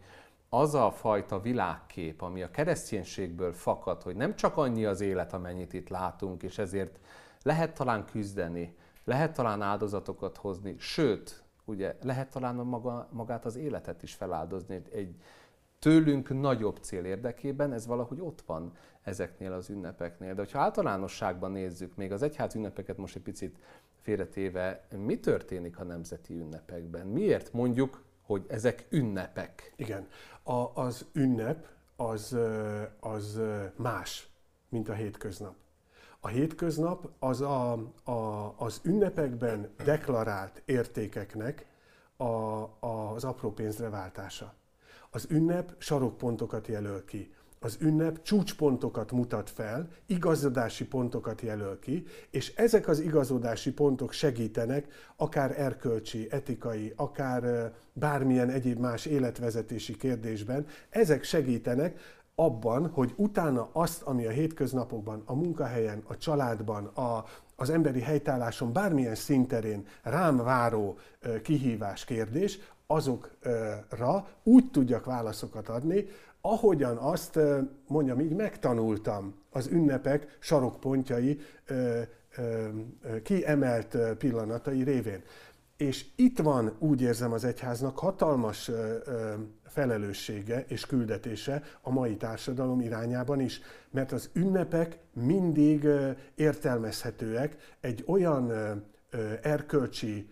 az 0.53 0.75
a 0.75 0.91
fajta 0.91 1.39
világkép, 1.39 2.21
ami 2.21 2.41
a 2.41 2.51
kereszténységből 2.51 3.53
fakad, 3.53 4.01
hogy 4.01 4.15
nem 4.15 4.35
csak 4.35 4.57
annyi 4.57 4.85
az 4.85 5.01
élet, 5.01 5.33
amennyit 5.33 5.73
itt 5.73 5.89
látunk, 5.89 6.43
és 6.43 6.57
ezért 6.57 6.99
lehet 7.43 7.73
talán 7.73 8.05
küzdeni, 8.05 8.75
lehet 9.03 9.33
talán 9.33 9.61
áldozatokat 9.61 10.37
hozni, 10.37 10.75
sőt, 10.77 11.43
ugye 11.65 11.95
lehet 12.01 12.29
talán 12.29 12.59
a 12.59 12.63
maga, 12.63 13.07
magát 13.11 13.45
az 13.45 13.55
életet 13.55 14.03
is 14.03 14.13
feláldozni 14.13 14.81
egy 14.91 15.15
tőlünk 15.79 16.39
nagyobb 16.39 16.77
cél 16.77 17.05
érdekében, 17.05 17.73
ez 17.73 17.87
valahogy 17.87 18.19
ott 18.19 18.41
van 18.45 18.71
ezeknél 19.01 19.51
az 19.51 19.69
ünnepeknél. 19.69 20.33
De 20.33 20.45
ha 20.51 20.59
általánosságban 20.59 21.51
nézzük, 21.51 21.95
még 21.95 22.11
az 22.11 22.21
egyház 22.21 22.55
ünnepeket 22.55 22.97
most 22.97 23.15
egy 23.15 23.21
picit 23.21 23.57
félretéve, 24.01 24.87
mi 24.97 25.19
történik 25.19 25.79
a 25.79 25.83
nemzeti 25.83 26.33
ünnepekben? 26.33 27.07
Miért 27.07 27.53
mondjuk, 27.53 28.03
hogy 28.23 28.45
ezek 28.47 28.85
ünnepek? 28.89 29.73
Igen, 29.75 30.07
a, 30.43 30.81
az 30.81 31.05
ünnep 31.13 31.67
az, 31.95 32.37
az 32.99 33.39
más, 33.75 34.29
mint 34.69 34.89
a 34.89 34.93
hétköznap. 34.93 35.55
A 36.19 36.27
hétköznap 36.27 37.09
az 37.19 37.41
a, 37.41 37.71
a, 38.03 38.53
az 38.57 38.79
ünnepekben 38.83 39.69
deklarált 39.83 40.61
értékeknek 40.65 41.65
a, 42.17 42.23
a, 42.23 43.13
az 43.13 43.23
apró 43.23 43.51
pénzre 43.51 43.89
váltása. 43.89 44.53
Az 45.09 45.25
ünnep 45.29 45.75
sarokpontokat 45.77 46.67
jelöl 46.67 47.05
ki. 47.05 47.33
Az 47.63 47.77
ünnep 47.79 48.21
csúcspontokat 48.21 49.11
mutat 49.11 49.49
fel, 49.49 49.87
igazodási 50.05 50.85
pontokat 50.85 51.41
jelöl 51.41 51.79
ki, 51.79 52.05
és 52.29 52.53
ezek 52.55 52.87
az 52.87 52.99
igazodási 52.99 53.73
pontok 53.73 54.11
segítenek 54.11 54.87
akár 55.15 55.59
erkölcsi, 55.59 56.27
etikai, 56.31 56.93
akár 56.95 57.71
bármilyen 57.93 58.49
egyéb 58.49 58.79
más 58.79 59.05
életvezetési 59.05 59.97
kérdésben, 59.97 60.65
ezek 60.89 61.23
segítenek 61.23 61.99
abban, 62.35 62.89
hogy 62.89 63.13
utána 63.15 63.69
azt, 63.71 64.01
ami 64.01 64.25
a 64.25 64.29
hétköznapokban, 64.29 65.21
a 65.25 65.33
munkahelyen, 65.33 66.03
a 66.07 66.17
családban, 66.17 66.85
a, 66.85 67.25
az 67.55 67.69
emberi 67.69 68.01
helytálláson 68.01 68.73
bármilyen 68.73 69.15
szinterén 69.15 69.87
rám 70.01 70.37
váró 70.37 70.97
kihívás, 71.41 72.05
kérdés, 72.05 72.59
azokra 72.87 74.27
úgy 74.43 74.71
tudjak 74.71 75.05
válaszokat 75.05 75.69
adni, 75.69 76.05
ahogyan 76.45 76.97
azt 76.97 77.39
mondjam 77.87 78.19
így 78.19 78.35
megtanultam 78.35 79.35
az 79.49 79.67
ünnepek 79.67 80.37
sarokpontjai 80.39 81.39
kiemelt 83.23 83.97
pillanatai 84.17 84.83
révén. 84.83 85.23
És 85.77 86.05
itt 86.15 86.39
van, 86.39 86.75
úgy 86.79 87.01
érzem 87.01 87.31
az 87.31 87.43
egyháznak, 87.43 87.99
hatalmas 87.99 88.71
felelőssége 89.65 90.65
és 90.67 90.85
küldetése 90.85 91.63
a 91.81 91.91
mai 91.91 92.15
társadalom 92.15 92.81
irányában 92.81 93.39
is, 93.39 93.61
mert 93.89 94.11
az 94.11 94.29
ünnepek 94.33 94.97
mindig 95.13 95.87
értelmezhetőek 96.35 97.75
egy 97.79 98.03
olyan 98.07 98.51
erkölcsi 99.41 100.29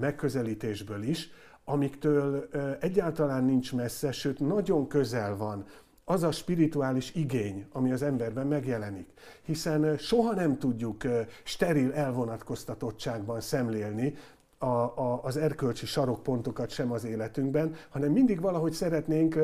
megközelítésből 0.00 1.02
is, 1.02 1.30
amiktől 1.64 2.48
egyáltalán 2.80 3.44
nincs 3.44 3.72
messze, 3.74 4.12
sőt 4.12 4.40
nagyon 4.40 4.86
közel 4.86 5.36
van 5.36 5.64
az 6.04 6.22
a 6.22 6.32
spirituális 6.32 7.14
igény, 7.14 7.66
ami 7.72 7.92
az 7.92 8.02
emberben 8.02 8.46
megjelenik. 8.46 9.08
Hiszen 9.42 9.96
soha 9.96 10.34
nem 10.34 10.58
tudjuk 10.58 11.02
steril 11.42 11.92
elvonatkoztatottságban 11.92 13.40
szemlélni 13.40 14.14
a, 14.58 14.66
a, 14.66 15.20
az 15.22 15.36
erkölcsi 15.36 15.86
sarokpontokat 15.86 16.70
sem 16.70 16.92
az 16.92 17.04
életünkben, 17.04 17.74
hanem 17.90 18.12
mindig 18.12 18.40
valahogy 18.40 18.72
szeretnénk, 18.72 19.38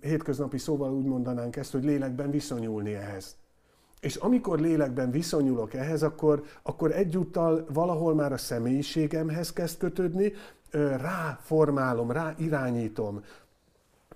hétköznapi 0.00 0.58
szóval 0.58 0.92
úgy 0.92 1.04
mondanánk 1.04 1.56
ezt, 1.56 1.72
hogy 1.72 1.84
lélekben 1.84 2.30
viszonyulni 2.30 2.94
ehhez. 2.94 3.36
És 4.00 4.16
amikor 4.16 4.60
lélekben 4.60 5.10
viszonyulok 5.10 5.74
ehhez, 5.74 6.02
akkor, 6.02 6.42
akkor 6.62 6.92
egyúttal 6.92 7.66
valahol 7.72 8.14
már 8.14 8.32
a 8.32 8.36
személyiségemhez 8.36 9.52
kezd 9.52 9.78
kötődni, 9.78 10.32
rá 10.70 11.38
formálom, 11.42 12.10
rá 12.10 12.34
irányítom 12.36 13.22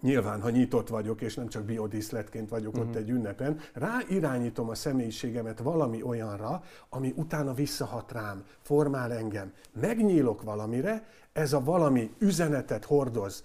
nyilván, 0.02 0.40
ha 0.40 0.50
nyitott 0.50 0.88
vagyok, 0.88 1.20
és 1.20 1.34
nem 1.34 1.48
csak 1.48 1.64
biodíszletként 1.64 2.48
vagyok 2.48 2.72
uh-huh. 2.72 2.88
ott 2.88 2.94
mhm. 2.94 3.02
egy 3.02 3.10
ünnepen, 3.10 3.58
rá 3.72 3.98
irányítom 4.08 4.68
a 4.68 4.74
személyiségemet 4.74 5.58
valami 5.58 6.02
olyanra, 6.02 6.62
ami 6.88 7.12
utána 7.16 7.54
visszahat 7.54 8.12
rám, 8.12 8.44
formál 8.60 9.12
engem. 9.12 9.52
Megnyílok 9.80 10.42
valamire, 10.42 11.06
ez 11.32 11.52
a 11.52 11.64
valami 11.64 12.14
üzenetet 12.18 12.84
hordoz, 12.84 13.44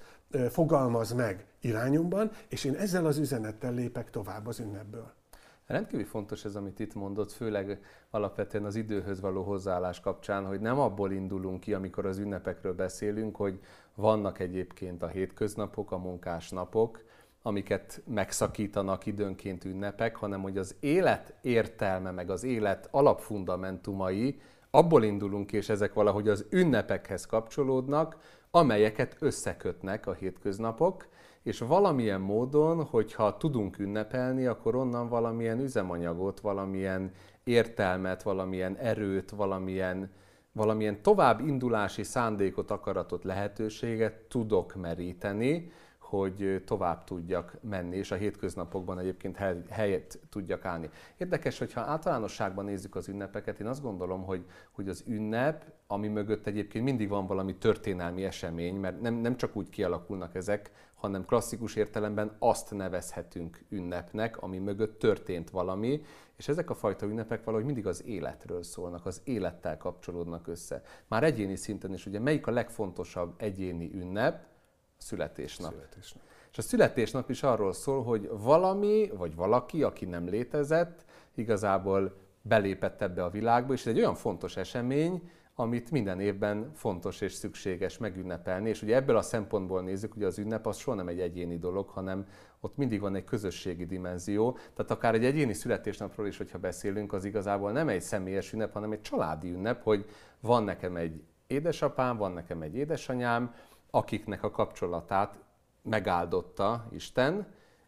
fogalmaz 0.50 1.14
meg 1.14 1.46
irányomban, 1.62 2.32
és 2.48 2.64
én 2.64 2.76
ezzel 2.76 3.06
az 3.06 3.18
üzenettel 3.18 3.74
lépek 3.74 4.10
tovább 4.10 4.48
az 4.48 4.60
ünnepből. 4.60 5.17
Rendkívül 5.68 6.06
fontos 6.06 6.46
ez, 6.46 6.56
amit 6.56 6.80
itt 6.80 6.94
mondott, 6.94 7.32
főleg 7.32 7.80
alapvetően 8.10 8.66
az 8.66 8.76
időhöz 8.76 9.22
való 9.22 9.44
hozzáállás 9.44 10.00
kapcsán, 10.00 10.46
hogy 10.46 10.60
nem 10.60 10.80
abból 10.80 11.12
indulunk 11.12 11.60
ki, 11.60 11.74
amikor 11.74 12.06
az 12.06 12.18
ünnepekről 12.18 12.74
beszélünk, 12.74 13.36
hogy 13.36 13.60
vannak 13.96 14.40
egyébként 14.40 15.04
a 15.04 15.08
hétköznapok, 15.08 15.92
a 15.92 15.98
munkás 15.98 16.50
napok, 16.50 17.04
amiket 17.42 18.02
megszakítanak 18.06 19.06
időnként 19.06 19.66
ünnepek, 19.66 20.16
hanem 20.16 20.42
hogy 20.42 20.58
az 20.58 20.76
élet 20.80 21.34
értelme, 21.42 22.12
meg 22.12 22.30
az 22.30 22.44
élet 22.44 22.88
alapfundamentumai, 22.92 24.40
abból 24.70 25.04
indulunk 25.04 25.52
és 25.52 25.70
ezek 25.70 25.94
valahogy 25.94 26.28
az 26.30 26.46
ünnepekhez 26.50 27.26
kapcsolódnak, 27.26 28.18
amelyeket 28.52 29.16
összekötnek 29.20 30.08
a 30.08 30.14
hétköznapok, 30.14 31.08
és 31.48 31.60
valamilyen 31.60 32.22
módon, 32.22 32.84
hogyha 32.84 33.38
tudunk 33.38 33.80
ünnepelni, 33.80 34.46
akkor 34.46 34.76
onnan 34.76 35.10
valamilyen 35.10 35.60
üzemanyagot, 35.60 36.40
valamilyen 36.40 37.12
értelmet, 37.44 38.24
valamilyen 38.24 38.76
erőt, 38.76 39.30
valamilyen, 39.30 40.12
valamilyen 40.52 41.02
tovább 41.02 41.40
indulási 41.48 42.04
szándékot, 42.04 42.72
akaratot, 42.72 43.24
lehetőséget 43.24 44.14
tudok 44.14 44.76
meríteni, 44.76 45.72
hogy 46.00 46.64
tovább 46.66 47.04
tudjak 47.04 47.58
menni, 47.62 47.98
és 47.98 48.12
a 48.12 48.16
hétköznapokban 48.16 49.00
egyébként 49.00 49.38
helyet 49.70 50.20
tudjak 50.30 50.66
állni. 50.66 50.90
Érdekes, 51.18 51.60
hogyha 51.60 51.82
általánosságban 51.82 52.66
nézzük 52.66 52.96
az 52.96 53.08
ünnepeket, 53.08 53.60
én 53.60 53.68
azt 53.68 53.82
gondolom, 53.82 54.24
hogy, 54.24 54.46
hogy 54.72 54.90
az 54.90 55.04
ünnep, 55.08 55.64
ami 55.88 56.08
mögött 56.08 56.48
egyébként 56.48 56.84
mindig 56.84 57.10
van 57.10 57.28
valami 57.28 57.56
történelmi 57.56 58.24
esemény, 58.24 58.76
mert 58.76 59.02
nem, 59.02 59.14
nem 59.14 59.38
csak 59.38 59.56
úgy 59.56 59.70
kialakulnak 59.70 60.36
ezek, 60.36 60.72
hanem 60.96 61.26
klasszikus 61.26 61.76
értelemben 61.76 62.36
azt 62.40 62.72
nevezhetünk 62.72 63.66
ünnepnek, 63.70 64.42
ami 64.42 64.58
mögött 64.58 65.00
történt 65.00 65.50
valami, 65.50 66.02
és 66.36 66.48
ezek 66.48 66.70
a 66.70 66.76
fajta 66.76 67.06
ünnepek 67.06 67.44
valahogy 67.44 67.66
mindig 67.66 67.88
az 67.88 68.06
életről 68.06 68.64
szólnak, 68.64 69.06
az 69.06 69.22
élettel 69.24 69.78
kapcsolódnak 69.78 70.48
össze. 70.48 70.82
Már 71.08 71.24
egyéni 71.24 71.56
szinten 71.56 71.94
is, 71.94 72.06
ugye 72.06 72.20
melyik 72.20 72.48
a 72.48 72.52
legfontosabb 72.52 73.34
egyéni 73.38 73.92
ünnep? 73.94 74.46
A 75.00 75.02
születésnap. 75.02 75.72
születésnap. 75.72 76.24
És 76.52 76.58
a 76.58 76.62
születésnap 76.62 77.30
is 77.30 77.44
arról 77.44 77.74
szól, 77.74 78.04
hogy 78.04 78.30
valami, 78.32 79.12
vagy 79.18 79.36
valaki, 79.36 79.84
aki 79.84 80.06
nem 80.06 80.28
létezett, 80.28 81.06
igazából 81.36 82.16
belépett 82.42 83.02
ebbe 83.02 83.24
a 83.24 83.30
világba, 83.30 83.74
és 83.74 83.86
ez 83.86 83.94
egy 83.94 84.00
olyan 84.00 84.16
fontos 84.16 84.58
esemény, 84.58 85.30
amit 85.60 85.92
minden 85.92 86.20
évben 86.20 86.72
fontos 86.74 87.22
és 87.22 87.34
szükséges 87.34 87.98
megünnepelni. 87.98 88.70
És 88.70 88.82
ugye 88.82 88.96
ebből 88.96 89.18
a 89.18 89.22
szempontból 89.22 89.82
nézzük, 89.82 90.14
hogy 90.14 90.24
az 90.24 90.40
ünnep 90.40 90.68
az 90.68 90.78
soha 90.78 90.98
nem 90.98 91.08
egy 91.08 91.20
egyéni 91.20 91.58
dolog, 91.58 91.90
hanem 91.90 92.26
ott 92.60 92.78
mindig 92.78 93.00
van 93.00 93.16
egy 93.16 93.24
közösségi 93.24 93.86
dimenzió. 93.86 94.58
Tehát 94.74 94.92
akár 94.92 95.14
egy 95.14 95.26
egyéni 95.26 95.54
születésnapról 95.54 96.28
is, 96.28 96.38
hogyha 96.38 96.58
beszélünk, 96.58 97.14
az 97.14 97.26
igazából 97.26 97.72
nem 97.72 97.90
egy 97.90 98.02
személyes 98.02 98.54
ünnep, 98.54 98.74
hanem 98.74 98.92
egy 98.92 99.02
családi 99.02 99.52
ünnep, 99.52 99.84
hogy 99.84 100.06
van 100.40 100.64
nekem 100.64 100.96
egy 100.96 101.24
édesapám, 101.48 102.18
van 102.18 102.32
nekem 102.32 102.62
egy 102.62 102.76
édesanyám, 102.76 103.54
akiknek 103.92 104.44
a 104.44 104.52
kapcsolatát 104.52 105.40
megáldotta 105.82 106.88
Isten, 106.92 107.48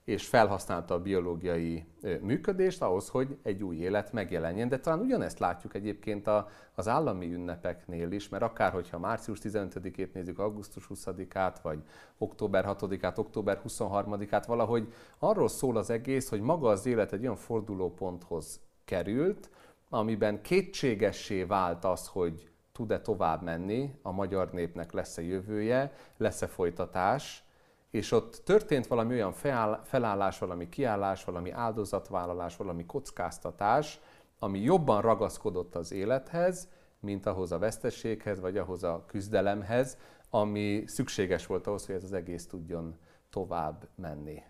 és 0.09 0.27
felhasználta 0.27 0.93
a 0.93 0.99
biológiai 1.01 1.85
működést 2.21 2.81
ahhoz, 2.81 3.09
hogy 3.09 3.37
egy 3.43 3.63
új 3.63 3.75
élet 3.75 4.13
megjelenjen. 4.13 4.69
De 4.69 4.79
talán 4.79 4.99
ugyanezt 4.99 5.39
látjuk 5.39 5.75
egyébként 5.75 6.29
az 6.75 6.87
állami 6.87 7.33
ünnepeknél 7.33 8.11
is, 8.11 8.29
mert 8.29 8.43
akár 8.43 8.71
hogyha 8.71 8.99
március 8.99 9.39
15-ét 9.43 10.13
nézzük, 10.13 10.39
augusztus 10.39 10.87
20-át, 10.89 11.59
vagy 11.61 11.83
október 12.17 12.65
6-át, 12.67 13.17
október 13.17 13.61
23-át, 13.67 14.43
valahogy 14.47 14.93
arról 15.19 15.47
szól 15.47 15.77
az 15.77 15.89
egész, 15.89 16.29
hogy 16.29 16.41
maga 16.41 16.69
az 16.69 16.85
élet 16.85 17.13
egy 17.13 17.21
olyan 17.21 17.35
fordulóponthoz 17.35 18.59
került, 18.85 19.49
amiben 19.89 20.41
kétségessé 20.41 21.43
vált 21.43 21.85
az, 21.85 22.07
hogy 22.07 22.49
tud-e 22.71 23.01
tovább 23.01 23.41
menni, 23.41 23.93
a 24.01 24.11
magyar 24.11 24.51
népnek 24.51 24.91
lesz-e 24.91 25.21
jövője, 25.21 25.93
lesz-e 26.17 26.47
folytatás, 26.47 27.43
és 27.91 28.11
ott 28.11 28.41
történt 28.45 28.87
valami 28.87 29.13
olyan 29.13 29.33
felállás, 29.83 30.39
valami 30.39 30.69
kiállás, 30.69 31.23
valami 31.23 31.51
áldozatvállalás, 31.51 32.55
valami 32.55 32.85
kockáztatás, 32.85 33.99
ami 34.39 34.59
jobban 34.59 35.01
ragaszkodott 35.01 35.75
az 35.75 35.91
élethez, 35.91 36.69
mint 36.99 37.25
ahhoz 37.25 37.51
a 37.51 37.57
vesztességhez, 37.57 38.39
vagy 38.39 38.57
ahhoz 38.57 38.83
a 38.83 39.03
küzdelemhez, 39.07 39.97
ami 40.29 40.83
szükséges 40.87 41.45
volt 41.45 41.67
ahhoz, 41.67 41.85
hogy 41.85 41.95
ez 41.95 42.03
az 42.03 42.13
egész 42.13 42.47
tudjon 42.47 42.95
tovább 43.29 43.87
menni. 43.95 44.43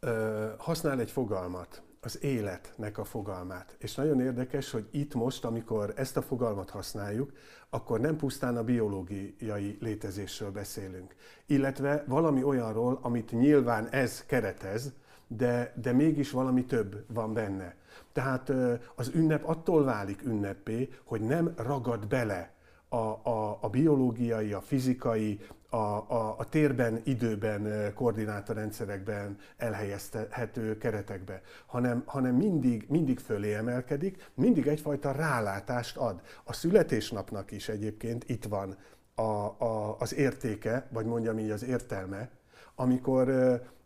Ö, 0.00 0.48
használ 0.58 1.00
egy 1.00 1.10
fogalmat, 1.10 1.82
az 2.06 2.22
életnek 2.22 2.98
a 2.98 3.04
fogalmát. 3.04 3.76
És 3.78 3.94
nagyon 3.94 4.20
érdekes, 4.20 4.70
hogy 4.70 4.88
itt 4.90 5.14
most, 5.14 5.44
amikor 5.44 5.92
ezt 5.96 6.16
a 6.16 6.22
fogalmat 6.22 6.70
használjuk, 6.70 7.32
akkor 7.70 8.00
nem 8.00 8.16
pusztán 8.16 8.56
a 8.56 8.64
biológiai 8.64 9.78
létezésről 9.80 10.50
beszélünk, 10.50 11.14
illetve 11.46 12.04
valami 12.06 12.42
olyanról, 12.42 12.98
amit 13.02 13.32
nyilván 13.32 13.88
ez 13.88 14.24
keretez, 14.26 14.92
de, 15.26 15.72
de 15.82 15.92
mégis 15.92 16.30
valami 16.30 16.64
több 16.64 17.04
van 17.08 17.32
benne. 17.32 17.74
Tehát 18.12 18.52
az 18.94 19.10
ünnep 19.14 19.48
attól 19.48 19.84
válik 19.84 20.22
ünnepé, 20.24 20.88
hogy 21.04 21.20
nem 21.20 21.52
ragad 21.56 22.06
bele 22.06 22.54
a, 22.88 22.96
a, 22.96 23.58
a 23.60 23.68
biológiai, 23.68 24.52
a 24.52 24.60
fizikai, 24.60 25.40
a, 25.70 25.76
a, 25.76 26.34
a 26.38 26.44
térben, 26.44 27.00
időben, 27.04 27.92
koordinátorrendszerekben 27.94 29.38
elhelyezhető 29.56 30.78
keretekbe, 30.78 31.40
hanem, 31.66 32.02
hanem 32.06 32.34
mindig, 32.34 32.86
mindig 32.88 33.18
fölé 33.18 33.54
emelkedik, 33.54 34.30
mindig 34.34 34.66
egyfajta 34.66 35.12
rálátást 35.12 35.96
ad. 35.96 36.20
A 36.44 36.52
születésnapnak 36.52 37.50
is 37.50 37.68
egyébként 37.68 38.24
itt 38.28 38.44
van 38.44 38.76
a, 39.14 39.22
a, 39.22 39.96
az 39.98 40.14
értéke, 40.14 40.88
vagy 40.90 41.06
mondjam 41.06 41.38
így 41.38 41.50
az 41.50 41.64
értelme, 41.64 42.30
amikor, 42.74 43.30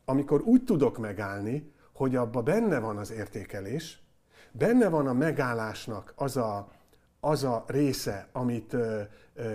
amikor 0.05 0.41
úgy 0.41 0.65
tudok 0.65 0.99
megállni, 0.99 1.73
hogy 1.93 2.17
abba 2.17 2.43
benne 2.43 2.79
van 2.79 2.97
az 2.97 3.11
értékelés, 3.11 4.03
benne 4.53 4.89
van 4.89 5.07
a 5.07 5.13
megállásnak 5.13 6.13
az 6.17 6.37
a, 6.37 6.69
az 7.21 7.45
a 7.45 7.65
része, 7.67 8.29
amit 8.33 8.77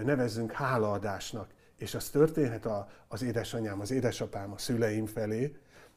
nevezzünk 0.04 0.52
hálaadásnak, 0.52 1.48
és 1.78 1.96
az 1.96 2.10
történhet 2.10 2.66
a, 2.66 2.88
az 3.08 3.24
édesanyám, 3.24 3.80
az 3.80 3.92
édesapám, 3.92 4.52
a 4.52 4.58
szüleim 4.58 5.06
felé, 5.06 5.56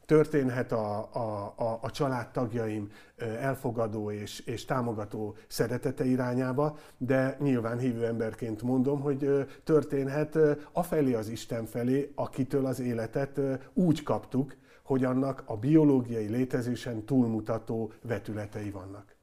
történhet 0.09 0.71
a, 0.71 1.09
a, 1.13 1.53
a, 1.55 1.79
a 1.81 1.91
családtagjaim 1.91 2.91
elfogadó 3.17 4.11
és, 4.11 4.39
és 4.39 4.65
támogató 4.65 5.35
szeretete 5.47 6.05
irányába, 6.05 6.77
de 6.97 7.37
nyilván 7.39 7.77
hívő 7.77 8.05
emberként 8.05 8.61
mondom, 8.61 8.99
hogy 9.01 9.47
történhet 9.63 10.37
afelé 10.71 11.13
az 11.13 11.27
Isten 11.27 11.65
felé, 11.65 12.11
akitől 12.15 12.65
az 12.65 12.79
életet 12.79 13.39
úgy 13.73 14.03
kaptuk, 14.03 14.55
hogy 14.83 15.03
annak 15.03 15.43
a 15.45 15.57
biológiai 15.57 16.27
létezésen 16.27 17.05
túlmutató 17.05 17.91
vetületei 18.01 18.69
vannak. 18.69 19.18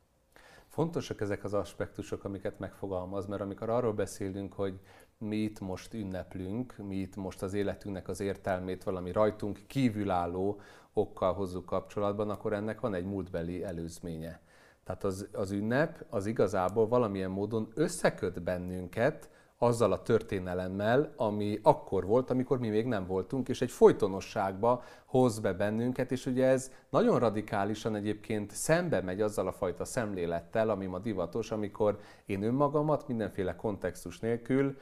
Fontosak 0.76 1.20
ezek 1.20 1.44
az 1.44 1.54
aspektusok, 1.54 2.24
amiket 2.24 2.58
megfogalmaz, 2.58 3.26
mert 3.26 3.42
amikor 3.42 3.70
arról 3.70 3.92
beszélünk, 3.92 4.52
hogy 4.52 4.80
mi 5.18 5.36
itt 5.36 5.60
most 5.60 5.94
ünneplünk, 5.94 6.76
mi 6.76 6.96
itt 6.96 7.16
most 7.16 7.42
az 7.42 7.54
életünknek 7.54 8.08
az 8.08 8.20
értelmét 8.20 8.84
valami 8.84 9.12
rajtunk 9.12 9.60
kívülálló 9.66 10.60
okkal 10.92 11.32
hozzuk 11.34 11.66
kapcsolatban, 11.66 12.30
akkor 12.30 12.52
ennek 12.52 12.80
van 12.80 12.94
egy 12.94 13.04
múltbeli 13.04 13.64
előzménye. 13.64 14.40
Tehát 14.84 15.04
az, 15.04 15.28
az 15.32 15.50
ünnep 15.50 16.04
az 16.10 16.26
igazából 16.26 16.88
valamilyen 16.88 17.30
módon 17.30 17.68
összeköt 17.74 18.42
bennünket 18.42 19.30
azzal 19.58 19.92
a 19.92 20.02
történelemmel, 20.02 21.12
ami 21.16 21.58
akkor 21.62 22.06
volt, 22.06 22.30
amikor 22.30 22.58
mi 22.58 22.68
még 22.68 22.86
nem 22.86 23.06
voltunk, 23.06 23.48
és 23.48 23.60
egy 23.60 23.70
folytonosságba 23.70 24.82
hoz 25.06 25.38
be 25.38 25.52
bennünket, 25.52 26.12
és 26.12 26.26
ugye 26.26 26.46
ez 26.46 26.72
nagyon 26.90 27.18
radikálisan 27.18 27.94
egyébként 27.94 28.50
szembe 28.50 29.00
megy 29.00 29.20
azzal 29.20 29.46
a 29.46 29.52
fajta 29.52 29.84
szemlélettel, 29.84 30.70
ami 30.70 30.86
ma 30.86 30.98
divatos, 30.98 31.50
amikor 31.50 31.98
én 32.26 32.42
önmagamat 32.42 33.08
mindenféle 33.08 33.56
kontextus 33.56 34.20
nélkül 34.20 34.76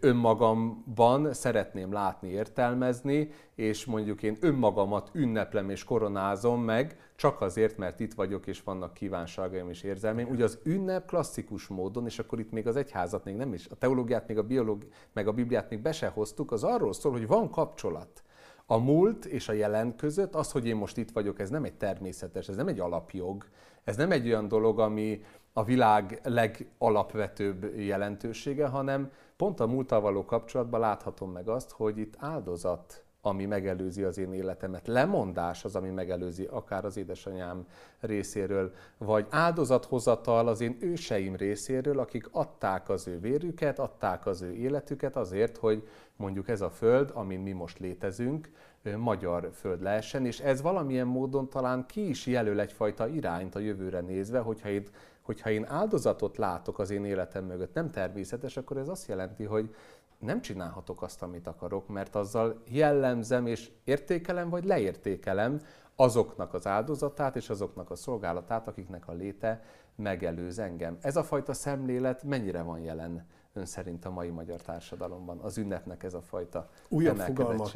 önmagamban 0.00 1.32
szeretném 1.32 1.92
látni, 1.92 2.28
értelmezni, 2.28 3.30
és 3.54 3.84
mondjuk 3.84 4.22
én 4.22 4.36
önmagamat 4.40 5.10
ünneplem 5.12 5.70
és 5.70 5.84
koronázom 5.84 6.62
meg, 6.62 7.12
csak 7.16 7.40
azért, 7.40 7.76
mert 7.76 8.00
itt 8.00 8.14
vagyok, 8.14 8.46
és 8.46 8.62
vannak 8.62 8.94
kívánságaim 8.94 9.70
és 9.70 9.82
érzelmeim. 9.82 10.28
Ugye 10.28 10.44
az 10.44 10.58
ünnep 10.64 11.06
klasszikus 11.06 11.66
módon, 11.66 12.06
és 12.06 12.18
akkor 12.18 12.40
itt 12.40 12.50
még 12.50 12.66
az 12.66 12.76
egyházat 12.76 13.24
még 13.24 13.34
nem 13.34 13.54
is, 13.54 13.66
a 13.70 13.74
teológiát, 13.74 14.28
még 14.28 14.38
a 14.38 14.42
biológ, 14.42 14.86
meg 15.12 15.28
a 15.28 15.32
Bibliát 15.32 15.70
még 15.70 15.80
be 15.80 15.92
se 15.92 16.08
hoztuk, 16.08 16.52
az 16.52 16.64
arról 16.64 16.92
szól, 16.92 17.12
hogy 17.12 17.26
van 17.26 17.50
kapcsolat. 17.50 18.22
A 18.66 18.76
múlt 18.76 19.24
és 19.24 19.48
a 19.48 19.52
jelen 19.52 19.96
között, 19.96 20.34
az, 20.34 20.52
hogy 20.52 20.66
én 20.66 20.76
most 20.76 20.96
itt 20.96 21.10
vagyok, 21.10 21.38
ez 21.38 21.50
nem 21.50 21.64
egy 21.64 21.74
természetes, 21.74 22.48
ez 22.48 22.56
nem 22.56 22.68
egy 22.68 22.80
alapjog, 22.80 23.46
ez 23.84 23.96
nem 23.96 24.10
egy 24.10 24.26
olyan 24.26 24.48
dolog, 24.48 24.78
ami 24.78 25.22
a 25.52 25.64
világ 25.64 26.20
legalapvetőbb 26.24 27.78
jelentősége, 27.78 28.66
hanem 28.66 29.10
pont 29.38 29.60
a 29.60 29.66
múltal 29.66 30.00
való 30.00 30.24
kapcsolatban 30.24 30.80
láthatom 30.80 31.30
meg 31.30 31.48
azt, 31.48 31.70
hogy 31.70 31.98
itt 31.98 32.14
áldozat, 32.18 33.04
ami 33.20 33.46
megelőzi 33.46 34.02
az 34.02 34.18
én 34.18 34.32
életemet, 34.32 34.86
lemondás 34.86 35.64
az, 35.64 35.76
ami 35.76 35.88
megelőzi 35.88 36.48
akár 36.50 36.84
az 36.84 36.96
édesanyám 36.96 37.66
részéről, 38.00 38.72
vagy 38.98 39.26
áldozathozatal 39.30 40.48
az 40.48 40.60
én 40.60 40.76
őseim 40.80 41.36
részéről, 41.36 41.98
akik 41.98 42.28
adták 42.30 42.88
az 42.88 43.08
ő 43.08 43.20
vérüket, 43.20 43.78
adták 43.78 44.26
az 44.26 44.42
ő 44.42 44.54
életüket 44.54 45.16
azért, 45.16 45.56
hogy 45.56 45.88
mondjuk 46.16 46.48
ez 46.48 46.60
a 46.60 46.70
föld, 46.70 47.10
amin 47.14 47.40
mi 47.40 47.52
most 47.52 47.78
létezünk, 47.78 48.50
magyar 48.96 49.50
föld 49.52 49.82
lehessen, 49.82 50.26
és 50.26 50.40
ez 50.40 50.62
valamilyen 50.62 51.06
módon 51.06 51.48
talán 51.48 51.86
ki 51.86 52.08
is 52.08 52.26
jelöl 52.26 52.60
egyfajta 52.60 53.08
irányt 53.08 53.54
a 53.54 53.58
jövőre 53.58 54.00
nézve, 54.00 54.38
hogyha 54.38 54.68
itt 54.68 54.90
hogyha 55.28 55.50
én 55.50 55.66
áldozatot 55.66 56.36
látok 56.36 56.78
az 56.78 56.90
én 56.90 57.04
életem 57.04 57.44
mögött, 57.44 57.74
nem 57.74 57.90
természetes, 57.90 58.56
akkor 58.56 58.76
ez 58.76 58.88
azt 58.88 59.08
jelenti, 59.08 59.44
hogy 59.44 59.74
nem 60.18 60.40
csinálhatok 60.40 61.02
azt, 61.02 61.22
amit 61.22 61.46
akarok, 61.46 61.88
mert 61.88 62.14
azzal 62.14 62.62
jellemzem 62.68 63.46
és 63.46 63.70
értékelem, 63.84 64.48
vagy 64.48 64.64
leértékelem 64.64 65.60
azoknak 65.96 66.54
az 66.54 66.66
áldozatát 66.66 67.36
és 67.36 67.50
azoknak 67.50 67.90
a 67.90 67.94
szolgálatát, 67.94 68.68
akiknek 68.68 69.08
a 69.08 69.12
léte 69.12 69.62
megelőz 69.96 70.58
engem. 70.58 70.98
Ez 71.00 71.16
a 71.16 71.22
fajta 71.22 71.52
szemlélet 71.52 72.22
mennyire 72.22 72.62
van 72.62 72.78
jelen 72.78 73.26
ön 73.58 73.66
szerint 73.66 74.04
a 74.04 74.10
mai 74.10 74.28
magyar 74.28 74.60
társadalomban? 74.60 75.38
Az 75.38 75.58
ünnepnek 75.58 76.02
ez 76.02 76.14
a 76.14 76.20
fajta 76.20 76.70
Újabb 76.88 77.16
fogalmak 77.16 77.70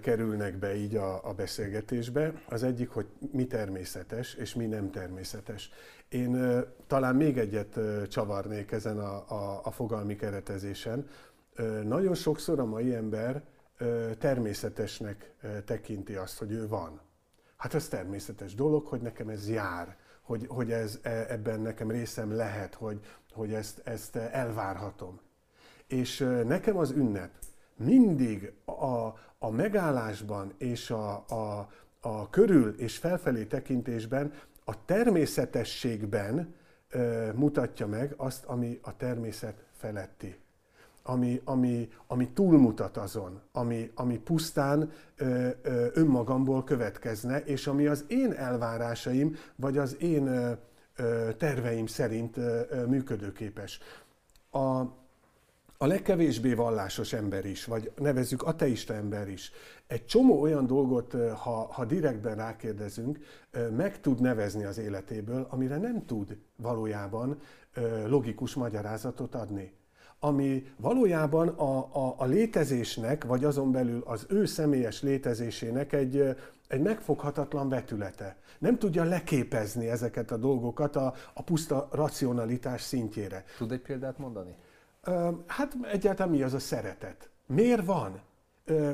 kerülnek 0.00 0.58
be 0.58 0.74
így 0.76 0.96
a, 0.96 1.28
a 1.28 1.32
beszélgetésbe. 1.32 2.32
Az 2.48 2.62
egyik, 2.62 2.88
hogy 2.88 3.06
mi 3.32 3.46
természetes 3.46 4.34
és 4.34 4.54
mi 4.54 4.66
nem 4.66 4.90
természetes. 4.90 5.70
Én 6.08 6.62
talán 6.86 7.16
még 7.16 7.38
egyet 7.38 7.78
csavarnék 8.08 8.70
ezen 8.70 8.98
a, 8.98 9.24
a, 9.28 9.60
a 9.64 9.70
fogalmi 9.70 10.16
keretezésen. 10.16 11.06
Nagyon 11.84 12.14
sokszor 12.14 12.58
a 12.58 12.64
mai 12.64 12.94
ember 12.94 13.42
természetesnek 14.18 15.34
tekinti 15.64 16.14
azt, 16.14 16.38
hogy 16.38 16.52
ő 16.52 16.68
van. 16.68 17.00
Hát 17.56 17.74
ez 17.74 17.88
természetes 17.88 18.54
dolog, 18.54 18.86
hogy 18.86 19.00
nekem 19.00 19.28
ez 19.28 19.48
jár, 19.48 19.96
hogy, 20.22 20.46
hogy 20.48 20.72
ez, 20.72 20.98
e, 21.02 21.26
ebben 21.28 21.60
nekem 21.60 21.90
részem 21.90 22.32
lehet, 22.32 22.74
hogy, 22.74 23.00
hogy 23.32 23.52
ezt, 23.52 23.80
ezt 23.84 24.16
elvárhatom. 24.16 25.20
És 25.86 26.18
nekem 26.46 26.76
az 26.76 26.90
ünnep 26.90 27.30
mindig 27.76 28.52
a, 28.64 29.06
a 29.38 29.50
megállásban 29.50 30.52
és 30.58 30.90
a, 30.90 31.24
a, 31.28 31.70
a 32.00 32.30
körül 32.30 32.74
és 32.78 32.98
felfelé 32.98 33.44
tekintésben 33.44 34.32
a 34.64 34.84
természetességben 34.84 36.54
mutatja 37.34 37.86
meg 37.86 38.14
azt, 38.16 38.44
ami 38.44 38.78
a 38.82 38.96
természet 38.96 39.64
feletti. 39.72 40.41
Ami, 41.02 41.40
ami, 41.44 41.88
ami 42.06 42.28
túlmutat 42.28 42.96
azon, 42.96 43.40
ami, 43.52 43.90
ami 43.94 44.18
pusztán 44.18 44.90
ö, 45.16 45.48
ö, 45.62 45.86
önmagamból 45.92 46.64
következne, 46.64 47.38
és 47.44 47.66
ami 47.66 47.86
az 47.86 48.04
én 48.08 48.32
elvárásaim, 48.32 49.36
vagy 49.56 49.78
az 49.78 49.96
én 50.00 50.26
ö, 50.26 50.52
ö, 50.96 51.28
terveim 51.38 51.86
szerint 51.86 52.36
ö, 52.36 52.60
ö, 52.68 52.86
működőképes. 52.86 53.80
A, 54.50 54.80
a 55.82 55.86
legkevésbé 55.86 56.54
vallásos 56.54 57.12
ember 57.12 57.44
is, 57.44 57.64
vagy 57.64 57.92
nevezzük 57.96 58.42
ateista 58.42 58.94
ember 58.94 59.28
is, 59.28 59.52
egy 59.86 60.06
csomó 60.06 60.40
olyan 60.40 60.66
dolgot, 60.66 61.12
ha, 61.12 61.66
ha 61.72 61.84
direktben 61.84 62.36
rákérdezünk, 62.36 63.18
meg 63.76 64.00
tud 64.00 64.20
nevezni 64.20 64.64
az 64.64 64.78
életéből, 64.78 65.46
amire 65.50 65.76
nem 65.76 66.06
tud 66.06 66.36
valójában 66.56 67.40
logikus 68.06 68.54
magyarázatot 68.54 69.34
adni. 69.34 69.72
Ami 70.24 70.66
valójában 70.76 71.48
a, 71.48 71.78
a, 71.78 72.14
a 72.18 72.24
létezésnek, 72.24 73.24
vagy 73.24 73.44
azon 73.44 73.72
belül 73.72 74.02
az 74.06 74.26
ő 74.28 74.44
személyes 74.44 75.02
létezésének 75.02 75.92
egy, 75.92 76.36
egy 76.68 76.80
megfoghatatlan 76.80 77.68
vetülete. 77.68 78.36
Nem 78.58 78.78
tudja 78.78 79.04
leképezni 79.04 79.88
ezeket 79.88 80.30
a 80.30 80.36
dolgokat 80.36 80.96
a, 80.96 81.14
a 81.34 81.42
puszta 81.42 81.88
racionalitás 81.92 82.82
szintjére. 82.82 83.44
Tud 83.58 83.72
egy 83.72 83.80
példát 83.80 84.18
mondani? 84.18 84.54
Hát 85.46 85.76
egyáltalán 85.92 86.32
mi 86.32 86.42
az 86.42 86.54
a 86.54 86.58
szeretet? 86.58 87.30
Miért 87.46 87.84
van? 87.84 88.20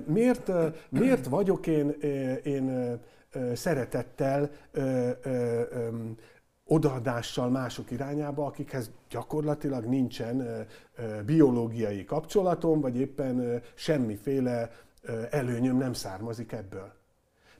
Miért, 0.05 0.51
miért 0.89 1.27
vagyok 1.27 1.67
én, 1.67 1.91
én 2.45 2.99
szeretettel, 3.55 4.51
odaadással 6.69 7.49
mások 7.51 7.91
irányába, 7.91 8.47
akikhez 8.47 8.91
gyakorlatilag 9.11 9.85
nincsen 9.85 10.67
biológiai 11.27 12.05
kapcsolatom, 12.05 12.81
vagy 12.81 12.97
éppen 12.97 13.63
semmiféle 13.75 14.71
előnyöm 15.31 15.77
nem 15.77 15.93
származik 15.93 16.53
ebből. 16.53 16.93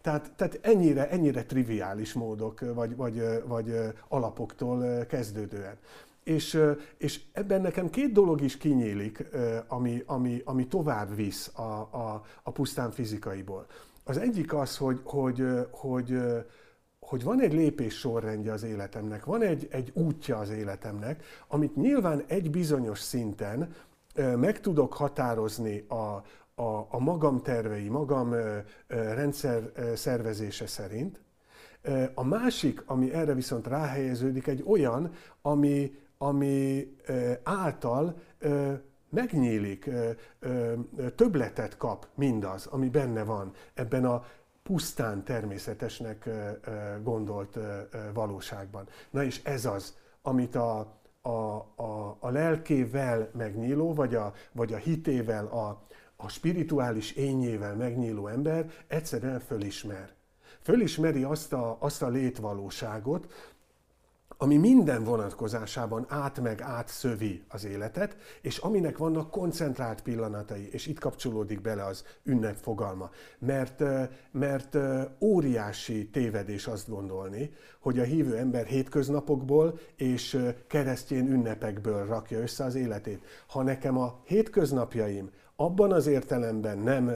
Tehát, 0.01 0.33
tehát 0.37 0.59
ennyire, 0.63 1.09
ennyire 1.11 1.45
triviális 1.45 2.13
módok, 2.13 2.75
vagy, 2.75 2.97
vagy, 2.97 3.23
vagy 3.47 3.75
alapoktól 4.09 5.05
kezdődően. 5.05 5.77
És, 6.25 6.63
és 6.97 7.21
ebben 7.33 7.61
nekem 7.61 7.91
két 7.91 8.13
dolog 8.13 8.41
is 8.41 8.57
kinyílik, 8.57 9.25
ami, 9.69 10.03
ami, 10.07 10.43
ami 10.45 10.67
tovább 10.67 11.15
visz 11.15 11.51
a, 11.55 11.89
a, 11.91 12.25
a 12.43 12.51
pusztán 12.51 12.91
fizikaiból. 12.91 13.67
Az 14.05 14.19
egyik 14.19 14.55
az, 14.55 14.77
hogy, 14.77 15.01
hogy, 15.05 15.45
hogy, 15.71 16.19
hogy 17.09 17.23
van 17.23 17.41
egy 17.41 17.53
lépés 17.53 17.99
sorrendje 17.99 18.53
az 18.53 18.63
életemnek, 18.63 19.25
van 19.25 19.43
egy, 19.43 19.69
egy 19.71 19.91
útja 19.95 20.39
az 20.39 20.51
életemnek, 20.51 21.25
amit 21.49 21.77
nyilván 21.77 22.25
egy 22.27 22.51
bizonyos 22.51 23.01
szinten 23.01 23.75
meg 24.15 24.61
tudok 24.61 24.93
határozni 24.93 25.85
a, 25.89 26.23
a, 26.63 26.87
a 26.91 26.99
magam 26.99 27.43
tervei, 27.43 27.89
magam 27.89 28.35
rendszer 28.89 29.73
szervezése 29.95 30.67
szerint. 30.67 31.21
A 32.15 32.25
másik, 32.25 32.83
ami 32.87 33.13
erre 33.13 33.35
viszont 33.35 33.67
ráhelyeződik, 33.67 34.47
egy 34.47 34.65
olyan, 34.67 35.13
ami, 35.43 35.95
ami 36.19 36.87
által 37.43 38.17
megnyílik, 39.11 39.91
többletet 41.15 41.77
kap 41.77 42.09
mindaz, 42.15 42.67
ami 42.67 42.89
benne 42.89 43.23
van 43.23 43.53
ebben 43.75 44.05
a 44.05 44.25
pusztán 44.69 45.25
természetesnek 45.25 46.29
gondolt 47.03 47.59
valóságban. 48.15 48.89
Na 49.11 49.25
és 49.25 49.41
ez 49.45 49.65
az, 49.65 49.97
amit 50.23 50.55
a, 50.55 50.79
a, 51.23 51.31
a, 51.77 52.17
a 52.21 52.31
lelkével 52.31 53.31
megnyíló, 53.33 53.95
vagy 53.95 54.15
a, 54.15 54.33
vagy 54.53 54.73
a 54.73 54.77
hitével, 54.77 55.47
a, 55.47 55.83
a 56.17 56.29
spirituális 56.29 57.13
ényével 57.13 57.75
megnyíló 57.77 58.27
ember 58.27 58.71
egyszerűen 58.87 59.41
fölismer. 59.41 60.13
Fölismeri 60.61 61.23
azt 61.23 61.53
a, 61.53 61.77
azt 61.81 62.03
a 62.03 62.09
létvalóságot, 62.09 63.33
ami 64.41 64.57
minden 64.57 65.05
vonatkozásában 65.05 66.07
át 66.09 66.41
meg 66.41 66.61
átszövi 66.63 67.45
az 67.49 67.65
életet, 67.65 68.17
és 68.43 68.59
aminek 68.59 68.99
vannak 68.99 69.31
koncentrált 69.31 70.03
pillanatai, 70.03 70.69
és 70.73 70.87
itt 70.87 70.99
kapcsolódik 70.99 71.61
bele 71.61 71.85
az 71.85 72.05
ünnep 72.25 72.57
fogalma. 72.57 73.11
Mert, 73.39 73.83
mert 74.31 74.77
óriási 75.21 76.09
tévedés 76.09 76.67
azt 76.67 76.89
gondolni, 76.89 77.51
hogy 77.81 77.99
a 77.99 78.03
hívő 78.05 78.37
ember 78.37 78.67
hétköznapokból 78.67 79.79
és 79.97 80.39
keresztjén 80.67 81.27
ünnepekből 81.27 82.07
rakja 82.07 82.39
össze 82.39 82.65
az 82.65 82.75
életét. 82.75 83.25
Ha 83.47 83.63
nekem 83.63 83.99
a 83.99 84.21
hétköznapjaim 84.25 85.31
abban 85.57 85.93
az 85.93 86.07
értelemben 86.07 86.79
nem 86.79 87.11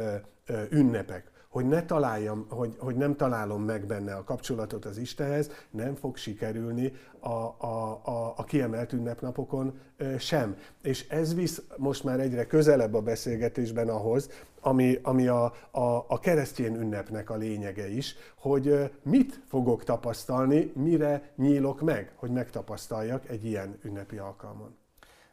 ünnepek, 0.71 1.32
hogy, 1.53 1.67
ne 1.69 1.85
találjam, 1.85 2.47
hogy, 2.49 2.77
hogy 2.79 2.97
nem 2.97 3.17
találom 3.17 3.63
meg 3.63 3.87
benne 3.87 4.15
a 4.15 4.25
kapcsolatot 4.25 4.85
az 4.85 4.97
Istenhez, 4.97 5.51
nem 5.71 5.95
fog 5.95 6.17
sikerülni 6.17 6.93
a, 7.21 7.29
a, 7.29 8.01
a, 8.05 8.35
a 8.37 8.45
kiemelt 8.45 8.93
ünnepnapokon 8.93 9.81
sem. 10.19 10.57
És 10.83 11.09
ez 11.09 11.35
visz 11.35 11.63
most 11.77 12.05
már 12.05 12.21
egyre 12.21 12.47
közelebb 12.47 12.95
a 12.95 13.01
beszélgetésben 13.01 13.89
ahhoz, 13.89 14.31
ami, 14.61 14.99
ami 15.03 15.27
a, 15.27 15.45
a, 15.71 16.05
a 16.09 16.19
keresztény 16.21 16.75
ünnepnek 16.75 17.31
a 17.31 17.37
lényege 17.37 17.89
is, 17.89 18.15
hogy 18.37 18.91
mit 19.03 19.41
fogok 19.49 19.85
tapasztalni, 19.85 20.73
mire 20.75 21.33
nyílok 21.37 21.81
meg, 21.81 22.13
hogy 22.17 22.31
megtapasztaljak 22.31 23.29
egy 23.29 23.45
ilyen 23.45 23.79
ünnepi 23.83 24.19
alkalmon. 24.19 24.82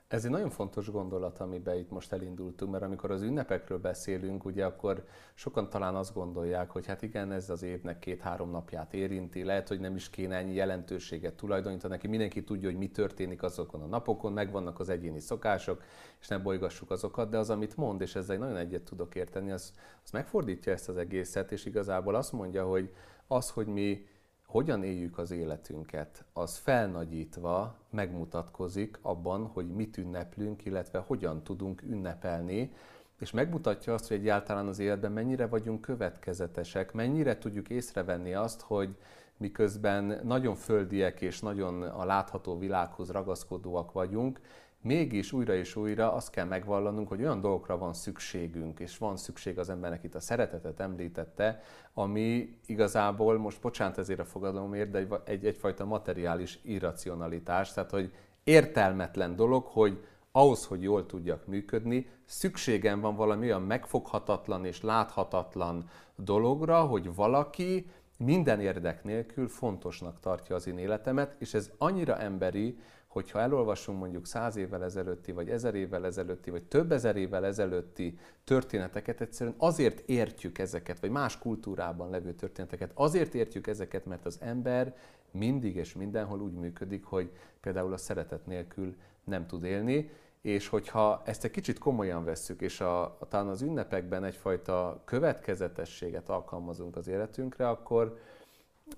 Ez 0.09 0.25
egy 0.25 0.31
nagyon 0.31 0.49
fontos 0.49 0.91
gondolat, 0.91 1.39
amiben 1.39 1.77
itt 1.77 1.89
most 1.89 2.13
elindultunk, 2.13 2.71
mert 2.71 2.83
amikor 2.83 3.11
az 3.11 3.21
ünnepekről 3.21 3.77
beszélünk, 3.77 4.45
ugye 4.45 4.65
akkor 4.65 5.05
sokan 5.33 5.69
talán 5.69 5.95
azt 5.95 6.13
gondolják, 6.13 6.71
hogy 6.71 6.85
hát 6.85 7.01
igen, 7.01 7.31
ez 7.31 7.49
az 7.49 7.63
évnek 7.63 7.99
két-három 7.99 8.49
napját 8.49 8.93
érinti, 8.93 9.43
lehet, 9.43 9.67
hogy 9.67 9.79
nem 9.79 9.95
is 9.95 10.09
kéne 10.09 10.35
ennyi 10.35 10.53
jelentőséget 10.53 11.33
tulajdonítani 11.33 11.93
neki, 11.93 12.07
mindenki 12.07 12.43
tudja, 12.43 12.69
hogy 12.69 12.77
mi 12.77 12.89
történik 12.89 13.43
azokon 13.43 13.81
a 13.81 13.85
napokon, 13.85 14.33
megvannak 14.33 14.79
az 14.79 14.89
egyéni 14.89 15.19
szokások, 15.19 15.83
és 16.19 16.27
ne 16.27 16.37
bolygassuk 16.37 16.91
azokat, 16.91 17.29
de 17.29 17.37
az, 17.37 17.49
amit 17.49 17.77
mond, 17.77 18.01
és 18.01 18.15
ezzel 18.15 18.37
nagyon 18.37 18.57
egyet 18.57 18.83
tudok 18.83 19.15
érteni, 19.15 19.51
az, 19.51 19.73
az 20.03 20.11
megfordítja 20.11 20.71
ezt 20.71 20.89
az 20.89 20.97
egészet, 20.97 21.51
és 21.51 21.65
igazából 21.65 22.15
azt 22.15 22.31
mondja, 22.31 22.65
hogy 22.65 22.93
az, 23.27 23.49
hogy 23.49 23.67
mi 23.67 24.07
hogyan 24.49 24.83
éljük 24.83 25.17
az 25.17 25.31
életünket, 25.31 26.25
az 26.33 26.57
felnagyítva 26.57 27.75
megmutatkozik 27.89 28.99
abban, 29.01 29.45
hogy 29.45 29.67
mit 29.67 29.97
ünneplünk, 29.97 30.65
illetve 30.65 30.99
hogyan 30.99 31.43
tudunk 31.43 31.81
ünnepelni, 31.81 32.71
és 33.19 33.31
megmutatja 33.31 33.93
azt, 33.93 34.07
hogy 34.07 34.17
egyáltalán 34.17 34.67
az 34.67 34.79
életben 34.79 35.11
mennyire 35.11 35.47
vagyunk 35.47 35.81
következetesek, 35.81 36.93
mennyire 36.93 37.37
tudjuk 37.37 37.69
észrevenni 37.69 38.33
azt, 38.33 38.61
hogy 38.61 38.95
miközben 39.37 40.19
nagyon 40.23 40.55
földiek 40.55 41.21
és 41.21 41.39
nagyon 41.39 41.81
a 41.81 42.05
látható 42.05 42.57
világhoz 42.57 43.09
ragaszkodóak 43.09 43.91
vagyunk, 43.91 44.39
mégis 44.81 45.31
újra 45.31 45.55
és 45.55 45.75
újra 45.75 46.13
azt 46.13 46.29
kell 46.29 46.45
megvallanunk, 46.45 47.07
hogy 47.07 47.21
olyan 47.21 47.41
dolgokra 47.41 47.77
van 47.77 47.93
szükségünk, 47.93 48.79
és 48.79 48.97
van 48.97 49.17
szükség 49.17 49.59
az 49.59 49.69
embernek 49.69 50.03
itt 50.03 50.15
a 50.15 50.19
szeretetet 50.19 50.79
említette, 50.79 51.61
ami 51.93 52.57
igazából, 52.65 53.37
most 53.37 53.61
bocsánat 53.61 53.97
ezért 53.97 54.19
a 54.19 54.25
fogadalomért, 54.25 54.89
de 54.89 54.97
egy, 54.97 55.13
egy, 55.25 55.45
egyfajta 55.45 55.85
materiális 55.85 56.59
irracionalitás, 56.63 57.73
tehát 57.73 57.91
hogy 57.91 58.13
értelmetlen 58.43 59.35
dolog, 59.35 59.65
hogy 59.65 60.03
ahhoz, 60.31 60.65
hogy 60.65 60.81
jól 60.81 61.05
tudjak 61.05 61.45
működni, 61.45 62.07
szükségem 62.25 62.99
van 62.99 63.15
valami 63.15 63.45
olyan 63.45 63.61
megfoghatatlan 63.61 64.65
és 64.65 64.81
láthatatlan 64.81 65.89
dologra, 66.15 66.81
hogy 66.81 67.15
valaki 67.15 67.91
minden 68.17 68.59
érdek 68.59 69.03
nélkül 69.03 69.47
fontosnak 69.47 70.19
tartja 70.19 70.55
az 70.55 70.67
én 70.67 70.77
életemet, 70.77 71.35
és 71.39 71.53
ez 71.53 71.71
annyira 71.77 72.17
emberi, 72.17 72.79
hogyha 73.09 73.39
elolvasunk 73.39 73.99
mondjuk 73.99 74.25
száz 74.25 74.55
évvel 74.55 74.83
ezelőtti, 74.83 75.31
vagy 75.31 75.49
ezer 75.49 75.75
évvel 75.75 76.05
ezelőtti, 76.05 76.49
vagy 76.49 76.63
több 76.63 76.91
ezer 76.91 77.15
évvel 77.15 77.45
ezelőtti 77.45 78.19
történeteket, 78.43 79.21
egyszerűen 79.21 79.55
azért 79.57 79.99
értjük 80.09 80.57
ezeket, 80.57 80.99
vagy 80.99 81.09
más 81.09 81.37
kultúrában 81.37 82.09
levő 82.09 82.33
történeteket, 82.33 82.91
azért 82.93 83.33
értjük 83.33 83.67
ezeket, 83.67 84.05
mert 84.05 84.25
az 84.25 84.37
ember 84.41 84.95
mindig 85.31 85.75
és 85.75 85.93
mindenhol 85.93 86.41
úgy 86.41 86.53
működik, 86.53 87.03
hogy 87.03 87.31
például 87.61 87.93
a 87.93 87.97
szeretet 87.97 88.45
nélkül 88.45 88.95
nem 89.23 89.47
tud 89.47 89.63
élni, 89.63 90.09
és 90.41 90.67
hogyha 90.67 91.21
ezt 91.25 91.43
egy 91.43 91.51
kicsit 91.51 91.77
komolyan 91.77 92.23
vesszük, 92.23 92.61
és 92.61 92.81
a, 92.81 93.17
talán 93.29 93.47
az 93.47 93.61
ünnepekben 93.61 94.23
egyfajta 94.23 95.01
következetességet 95.05 96.29
alkalmazunk 96.29 96.95
az 96.95 97.07
életünkre, 97.07 97.69
akkor 97.69 98.19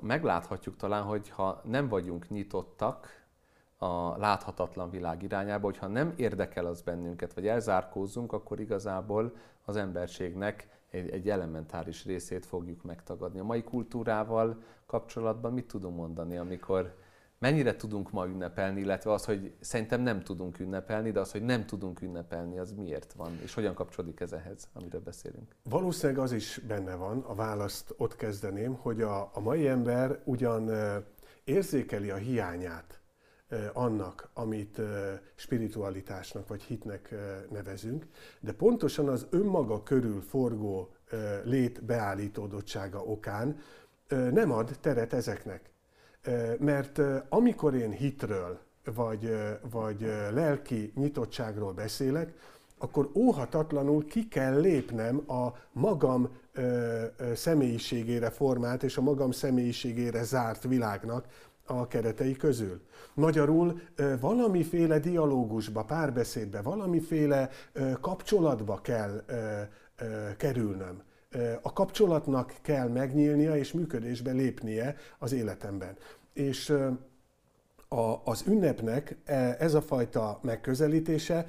megláthatjuk 0.02 0.76
talán, 0.76 1.04
hogy 1.04 1.30
ha 1.30 1.62
nem 1.66 1.88
vagyunk 1.88 2.30
nyitottak 2.30 3.21
a 3.84 4.18
láthatatlan 4.18 4.90
világ 4.90 5.24
irányába, 5.24 5.66
hogyha 5.66 5.88
nem 5.88 6.14
érdekel 6.16 6.66
az 6.66 6.82
bennünket, 6.82 7.34
vagy 7.34 7.48
elzárkózzunk, 7.48 8.34
akkor 8.34 8.60
igazából 8.60 9.34
az 9.66 9.76
emberségnek 9.76 10.68
egy, 10.90 11.10
egy 11.10 11.30
elementáris 11.30 12.06
részét 12.06 12.46
fogjuk 12.46 12.84
megtagadni. 12.84 13.40
A 13.40 13.44
mai 13.44 13.64
kultúrával 13.64 14.64
kapcsolatban 14.86 15.54
mit 15.54 15.68
tudunk 15.68 15.96
mondani, 15.96 16.38
amikor 16.38 16.96
mennyire 17.40 17.76
tudunk 17.76 18.12
ma 18.12 18.26
ünnepelni, 18.26 18.80
illetve 18.80 19.12
az, 19.12 19.26
hogy 19.26 19.54
szerintem 19.60 20.02
nem 20.02 20.24
tudunk 20.24 20.60
ünnepelni, 20.60 21.12
de 21.12 21.20
az, 21.20 21.32
hogy 21.32 21.44
nem 21.44 21.66
tudunk 21.66 22.02
ünnepelni, 22.02 22.58
az 22.60 22.72
miért 22.72 23.14
van, 23.14 23.40
és 23.44 23.54
hogyan 23.54 23.74
kapcsolódik 23.74 24.20
ez 24.20 24.32
ehhez, 24.32 24.70
amiről 24.74 25.02
beszélünk? 25.02 25.56
Valószínűleg 25.64 26.24
az 26.24 26.32
is 26.32 26.62
benne 26.68 26.96
van, 26.96 27.20
a 27.20 27.36
választ 27.36 27.94
ott 27.98 28.16
kezdeném, 28.16 28.74
hogy 28.74 29.02
a, 29.02 29.30
a 29.34 29.40
mai 29.40 29.68
ember 29.68 30.20
ugyan 30.24 30.70
érzékeli 31.44 32.10
a 32.10 32.16
hiányát 32.16 33.01
annak, 33.74 34.30
amit 34.34 34.82
spiritualitásnak 35.36 36.48
vagy 36.48 36.62
hitnek 36.62 37.14
nevezünk, 37.50 38.08
de 38.40 38.54
pontosan 38.54 39.08
az 39.10 39.28
önmaga 39.30 39.84
körül 39.84 40.22
forgó 40.22 40.94
lét 41.44 41.84
beállítódottsága 41.84 43.04
okán 43.04 43.60
nem 44.08 44.52
ad 44.52 44.78
teret 44.82 45.14
ezeknek. 45.14 45.70
Mert 46.60 47.02
amikor 47.30 47.76
én 47.76 47.92
hitről 47.92 48.60
vagy, 48.84 49.36
vagy 49.72 50.02
lelki 50.32 50.92
nyitottságról 50.96 51.74
beszélek, 51.74 52.34
akkor 52.78 53.10
óhatatlanul 53.16 54.06
ki 54.06 54.28
kell 54.28 54.60
lépnem 54.60 55.32
a 55.32 55.48
magam 55.72 56.30
személyiségére 57.34 58.30
formált 58.30 58.84
és 58.84 58.98
a 58.98 59.02
magam 59.02 59.32
személyiségére 59.32 60.24
zárt 60.24 60.64
világnak 60.64 61.26
a 61.80 61.88
keretei 61.88 62.36
közül. 62.36 62.82
Magyarul 63.14 63.80
valamiféle 64.20 65.00
dialógusba, 65.00 65.84
párbeszédbe, 65.84 66.62
valamiféle 66.62 67.50
kapcsolatba 68.02 68.82
kell 68.82 69.24
kerülnöm. 70.38 71.02
A 71.62 71.74
kapcsolatnak 71.74 72.54
kell 72.62 72.88
megnyílnia 72.88 73.58
és 73.58 73.72
működésbe 73.72 74.32
lépnie 74.32 74.96
az 75.20 75.32
életemben. 75.34 75.98
És 76.34 76.74
az 78.24 78.44
ünnepnek 78.48 79.18
e, 79.26 79.56
ez 79.60 79.74
a 79.74 79.82
fajta 79.82 80.40
megközelítése 80.42 81.46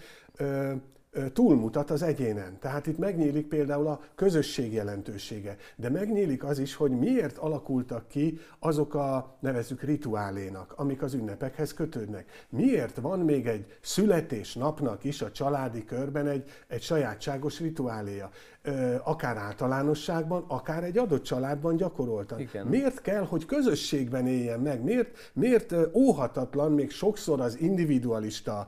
túlmutat 1.33 1.91
az 1.91 2.03
egyénen. 2.03 2.59
Tehát 2.61 2.87
itt 2.87 2.99
megnyílik 2.99 3.47
például 3.47 3.87
a 3.87 4.01
közösség 4.15 4.73
jelentősége, 4.73 5.57
de 5.77 5.91
megnyílik 5.91 6.45
az 6.45 6.59
is, 6.59 6.75
hogy 6.75 6.91
miért 6.91 7.37
alakultak 7.37 8.09
ki 8.09 8.39
azok 8.59 8.95
a 8.95 9.37
nevezük 9.41 9.83
rituálénak, 9.83 10.73
amik 10.77 11.03
az 11.03 11.15
ünnepekhez 11.15 11.75
kötődnek. 11.75 12.47
Miért 12.49 12.97
van 12.97 13.19
még 13.19 13.47
egy 13.47 13.79
születésnapnak 13.81 15.05
is 15.05 15.23
a 15.23 15.31
családi 15.31 15.85
körben 15.85 16.27
egy, 16.27 16.51
egy 16.69 16.83
sajátságos 16.83 17.61
rituáléja 17.61 18.31
akár 19.03 19.37
általánosságban, 19.37 20.45
akár 20.49 20.85
egy 20.85 20.99
adott 20.99 21.23
családban 21.23 21.77
gyakoroltan. 21.77 22.41
Igen. 22.41 22.67
Miért 22.67 23.01
kell, 23.01 23.25
hogy 23.25 23.45
közösségben 23.45 24.27
éljen 24.27 24.61
meg? 24.61 24.83
Miért, 24.83 25.31
miért 25.33 25.75
óhatatlan 25.93 26.73
még 26.73 26.91
sokszor 26.91 27.41
az 27.41 27.61
individualista 27.61 28.67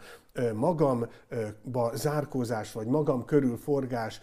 magamba 0.55 1.95
zárkózás, 1.95 2.73
vagy 2.73 2.87
magam 2.87 3.25
körül 3.25 3.57
forgás 3.57 4.21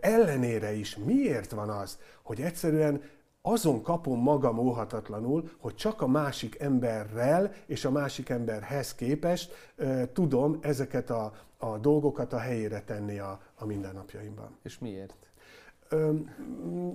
ellenére 0.00 0.72
is 0.72 0.96
miért 0.96 1.50
van 1.50 1.68
az, 1.68 1.98
hogy 2.22 2.40
egyszerűen 2.40 3.02
azon 3.42 3.82
kapom 3.82 4.20
magam 4.20 4.58
óhatatlanul, 4.58 5.50
hogy 5.58 5.74
csak 5.74 6.02
a 6.02 6.06
másik 6.06 6.60
emberrel 6.60 7.52
és 7.66 7.84
a 7.84 7.90
másik 7.90 8.28
emberhez 8.28 8.94
képest 8.94 9.72
tudom 10.12 10.58
ezeket 10.60 11.10
a, 11.10 11.32
a 11.58 11.78
dolgokat 11.78 12.32
a 12.32 12.38
helyére 12.38 12.82
tenni 12.82 13.18
a, 13.18 13.40
a 13.54 13.66
mindennapjaimban. 13.66 14.58
És 14.62 14.78
miért? 14.78 15.14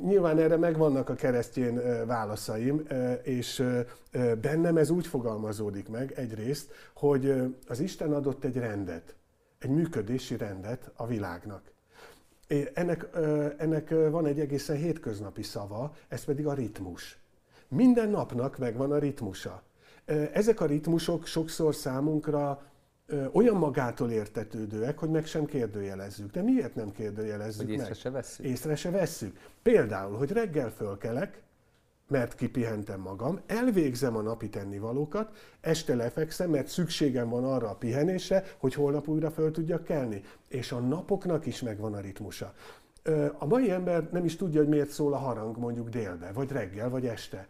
Nyilván 0.03 0.37
erre 0.37 0.57
megvannak 0.57 1.09
a 1.09 1.13
keresztény 1.13 1.79
válaszaim, 2.05 2.87
és 3.23 3.63
bennem 4.41 4.77
ez 4.77 4.89
úgy 4.89 5.07
fogalmazódik 5.07 5.89
meg 5.89 6.11
egyrészt, 6.15 6.71
hogy 6.93 7.55
az 7.67 7.79
Isten 7.79 8.13
adott 8.13 8.43
egy 8.43 8.57
rendet, 8.57 9.15
egy 9.59 9.69
működési 9.69 10.37
rendet 10.37 10.91
a 10.95 11.07
világnak. 11.07 11.61
Ennek, 12.73 13.07
ennek 13.57 13.89
van 13.89 14.25
egy 14.25 14.39
egészen 14.39 14.75
hétköznapi 14.75 15.43
szava, 15.43 15.95
ez 16.07 16.23
pedig 16.23 16.47
a 16.47 16.53
ritmus. 16.53 17.19
Minden 17.67 18.09
napnak 18.09 18.57
megvan 18.57 18.91
a 18.91 18.97
ritmusa. 18.97 19.63
Ezek 20.33 20.61
a 20.61 20.65
ritmusok 20.65 21.25
sokszor 21.25 21.75
számunkra 21.75 22.61
olyan 23.31 23.55
magától 23.55 24.11
értetődőek, 24.11 24.99
hogy 24.99 25.09
meg 25.09 25.25
sem 25.25 25.45
kérdőjelezzük. 25.45 26.31
De 26.31 26.41
miért 26.41 26.75
nem 26.75 26.91
kérdőjelezzük 26.91 27.65
hogy 27.65 27.73
észre 27.73 27.87
meg? 27.87 27.97
se 27.97 28.09
vesszük? 28.09 28.45
Észre 28.45 28.75
se 28.75 28.89
vesszük. 28.89 29.37
Például, 29.61 30.17
hogy 30.17 30.31
reggel 30.31 30.69
fölkelek, 30.69 31.41
mert 32.07 32.35
kipihentem 32.35 32.99
magam, 32.99 33.39
elvégzem 33.45 34.15
a 34.15 34.21
napi 34.21 34.49
tennivalókat, 34.49 35.37
este 35.61 35.95
lefekszem, 35.95 36.49
mert 36.49 36.67
szükségem 36.67 37.29
van 37.29 37.45
arra 37.45 37.69
a 37.69 37.75
pihenésre, 37.75 38.43
hogy 38.57 38.73
holnap 38.73 39.07
újra 39.07 39.31
föl 39.31 39.51
tudjak 39.51 39.83
kelni. 39.83 40.23
És 40.47 40.71
a 40.71 40.79
napoknak 40.79 41.45
is 41.45 41.61
megvan 41.61 41.93
a 41.93 41.99
ritmusa. 41.99 42.53
A 43.37 43.45
mai 43.45 43.71
ember 43.71 44.09
nem 44.11 44.25
is 44.25 44.35
tudja, 44.35 44.59
hogy 44.59 44.69
miért 44.69 44.89
szól 44.89 45.13
a 45.13 45.17
harang 45.17 45.57
mondjuk 45.57 45.89
délbe, 45.89 46.31
vagy 46.31 46.51
reggel, 46.51 46.89
vagy 46.89 47.05
este. 47.05 47.47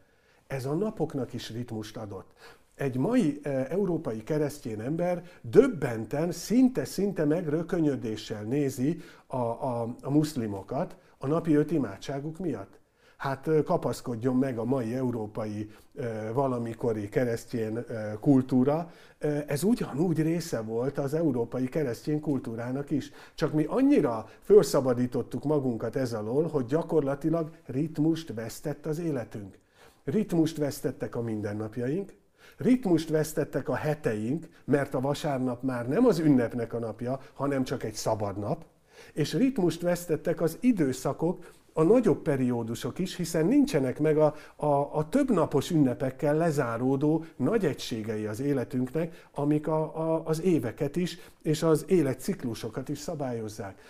Ez 0.47 0.65
a 0.65 0.73
napoknak 0.73 1.33
is 1.33 1.49
ritmust 1.49 1.97
adott. 1.97 2.33
Egy 2.75 2.97
mai 2.97 3.39
európai 3.69 4.23
keresztény 4.23 4.79
ember 4.79 5.23
döbbenten, 5.41 6.31
szinte-szinte 6.31 7.25
megrökönyödéssel 7.25 8.43
nézi 8.43 9.01
a, 9.27 9.37
a, 9.37 9.95
a 10.01 10.09
muszlimokat 10.09 10.95
a 11.17 11.27
napi 11.27 11.53
öt 11.53 11.71
imádságuk 11.71 12.39
miatt 12.39 12.79
hát 13.17 13.49
kapaszkodjon 13.65 14.35
meg 14.35 14.57
a 14.57 14.63
mai 14.63 14.93
európai 14.93 15.69
valamikori 16.33 17.09
keresztény 17.09 17.85
kultúra. 18.19 18.91
Ez 19.47 19.63
ugyanúgy 19.63 20.21
része 20.21 20.61
volt 20.61 20.97
az 20.97 21.13
európai 21.13 21.67
keresztény 21.67 22.19
kultúrának 22.19 22.91
is. 22.91 23.11
Csak 23.35 23.53
mi 23.53 23.63
annyira 23.63 24.29
felszabadítottuk 24.39 25.43
magunkat 25.43 25.95
ez 25.95 26.13
alól, 26.13 26.47
hogy 26.47 26.65
gyakorlatilag 26.65 27.49
ritmust 27.65 28.33
vesztett 28.33 28.85
az 28.85 28.99
életünk. 28.99 29.57
Ritmust 30.03 30.57
vesztettek 30.57 31.15
a 31.15 31.21
mindennapjaink, 31.21 32.13
ritmust 32.57 33.09
vesztettek 33.09 33.69
a 33.69 33.75
heteink, 33.75 34.47
mert 34.65 34.93
a 34.93 35.01
vasárnap 35.01 35.63
már 35.63 35.87
nem 35.87 36.05
az 36.05 36.19
ünnepnek 36.19 36.73
a 36.73 36.79
napja, 36.79 37.19
hanem 37.33 37.63
csak 37.63 37.83
egy 37.83 37.93
szabad 37.93 38.37
nap, 38.37 38.65
és 39.13 39.33
ritmust 39.33 39.81
vesztettek 39.81 40.41
az 40.41 40.57
időszakok, 40.59 41.53
a 41.77 41.83
nagyobb 41.83 42.21
periódusok 42.21 42.99
is, 42.99 43.15
hiszen 43.15 43.45
nincsenek 43.45 43.99
meg 43.99 44.17
a, 44.17 44.35
a, 44.55 44.65
a 44.97 45.09
többnapos 45.09 45.71
ünnepekkel 45.71 46.35
lezáródó 46.35 47.25
nagy 47.35 47.65
egységei 47.65 48.25
az 48.25 48.39
életünknek, 48.39 49.27
amik 49.31 49.67
a, 49.67 49.97
a, 49.97 50.21
az 50.25 50.41
éveket 50.41 50.95
is 50.95 51.17
és 51.41 51.63
az 51.63 51.85
életciklusokat 51.87 52.89
is 52.89 52.99
szabályozzák. 52.99 53.81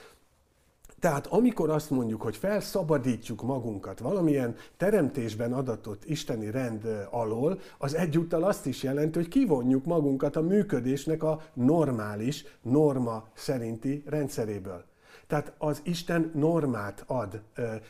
Tehát 1.06 1.28
amikor 1.28 1.70
azt 1.70 1.90
mondjuk, 1.90 2.22
hogy 2.22 2.38
felszabadítjuk 2.38 3.42
magunkat 3.42 4.00
valamilyen 4.00 4.56
teremtésben 4.78 5.54
adatott 5.54 6.06
isteni 6.06 6.52
rend 6.52 7.08
alól, 7.12 7.60
az 7.78 7.96
egyúttal 7.96 8.44
azt 8.44 8.66
is 8.66 8.84
jelenti, 8.84 9.18
hogy 9.18 9.28
kivonjuk 9.28 9.86
magunkat 9.86 10.36
a 10.36 10.42
működésnek 10.42 11.24
a 11.24 11.42
normális, 11.54 12.46
norma 12.62 13.28
szerinti 13.34 14.04
rendszeréből. 14.06 14.84
Tehát 15.28 15.54
az 15.58 15.82
Isten 15.84 16.32
normát 16.34 17.04
ad, 17.08 17.42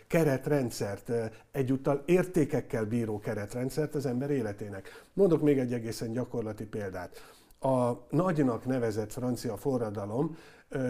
keretrendszert, 0.07 1.11
egyúttal 1.51 2.03
értékekkel 2.05 2.85
bíró 2.85 3.19
keretrendszert 3.19 3.95
az 3.95 4.05
ember 4.05 4.29
életének. 4.29 5.05
Mondok 5.13 5.41
még 5.41 5.59
egy 5.59 5.73
egészen 5.73 6.11
gyakorlati 6.11 6.65
példát. 6.65 7.33
A 7.59 7.91
nagynak 8.09 8.65
nevezett 8.65 9.11
francia 9.11 9.57
forradalom 9.57 10.37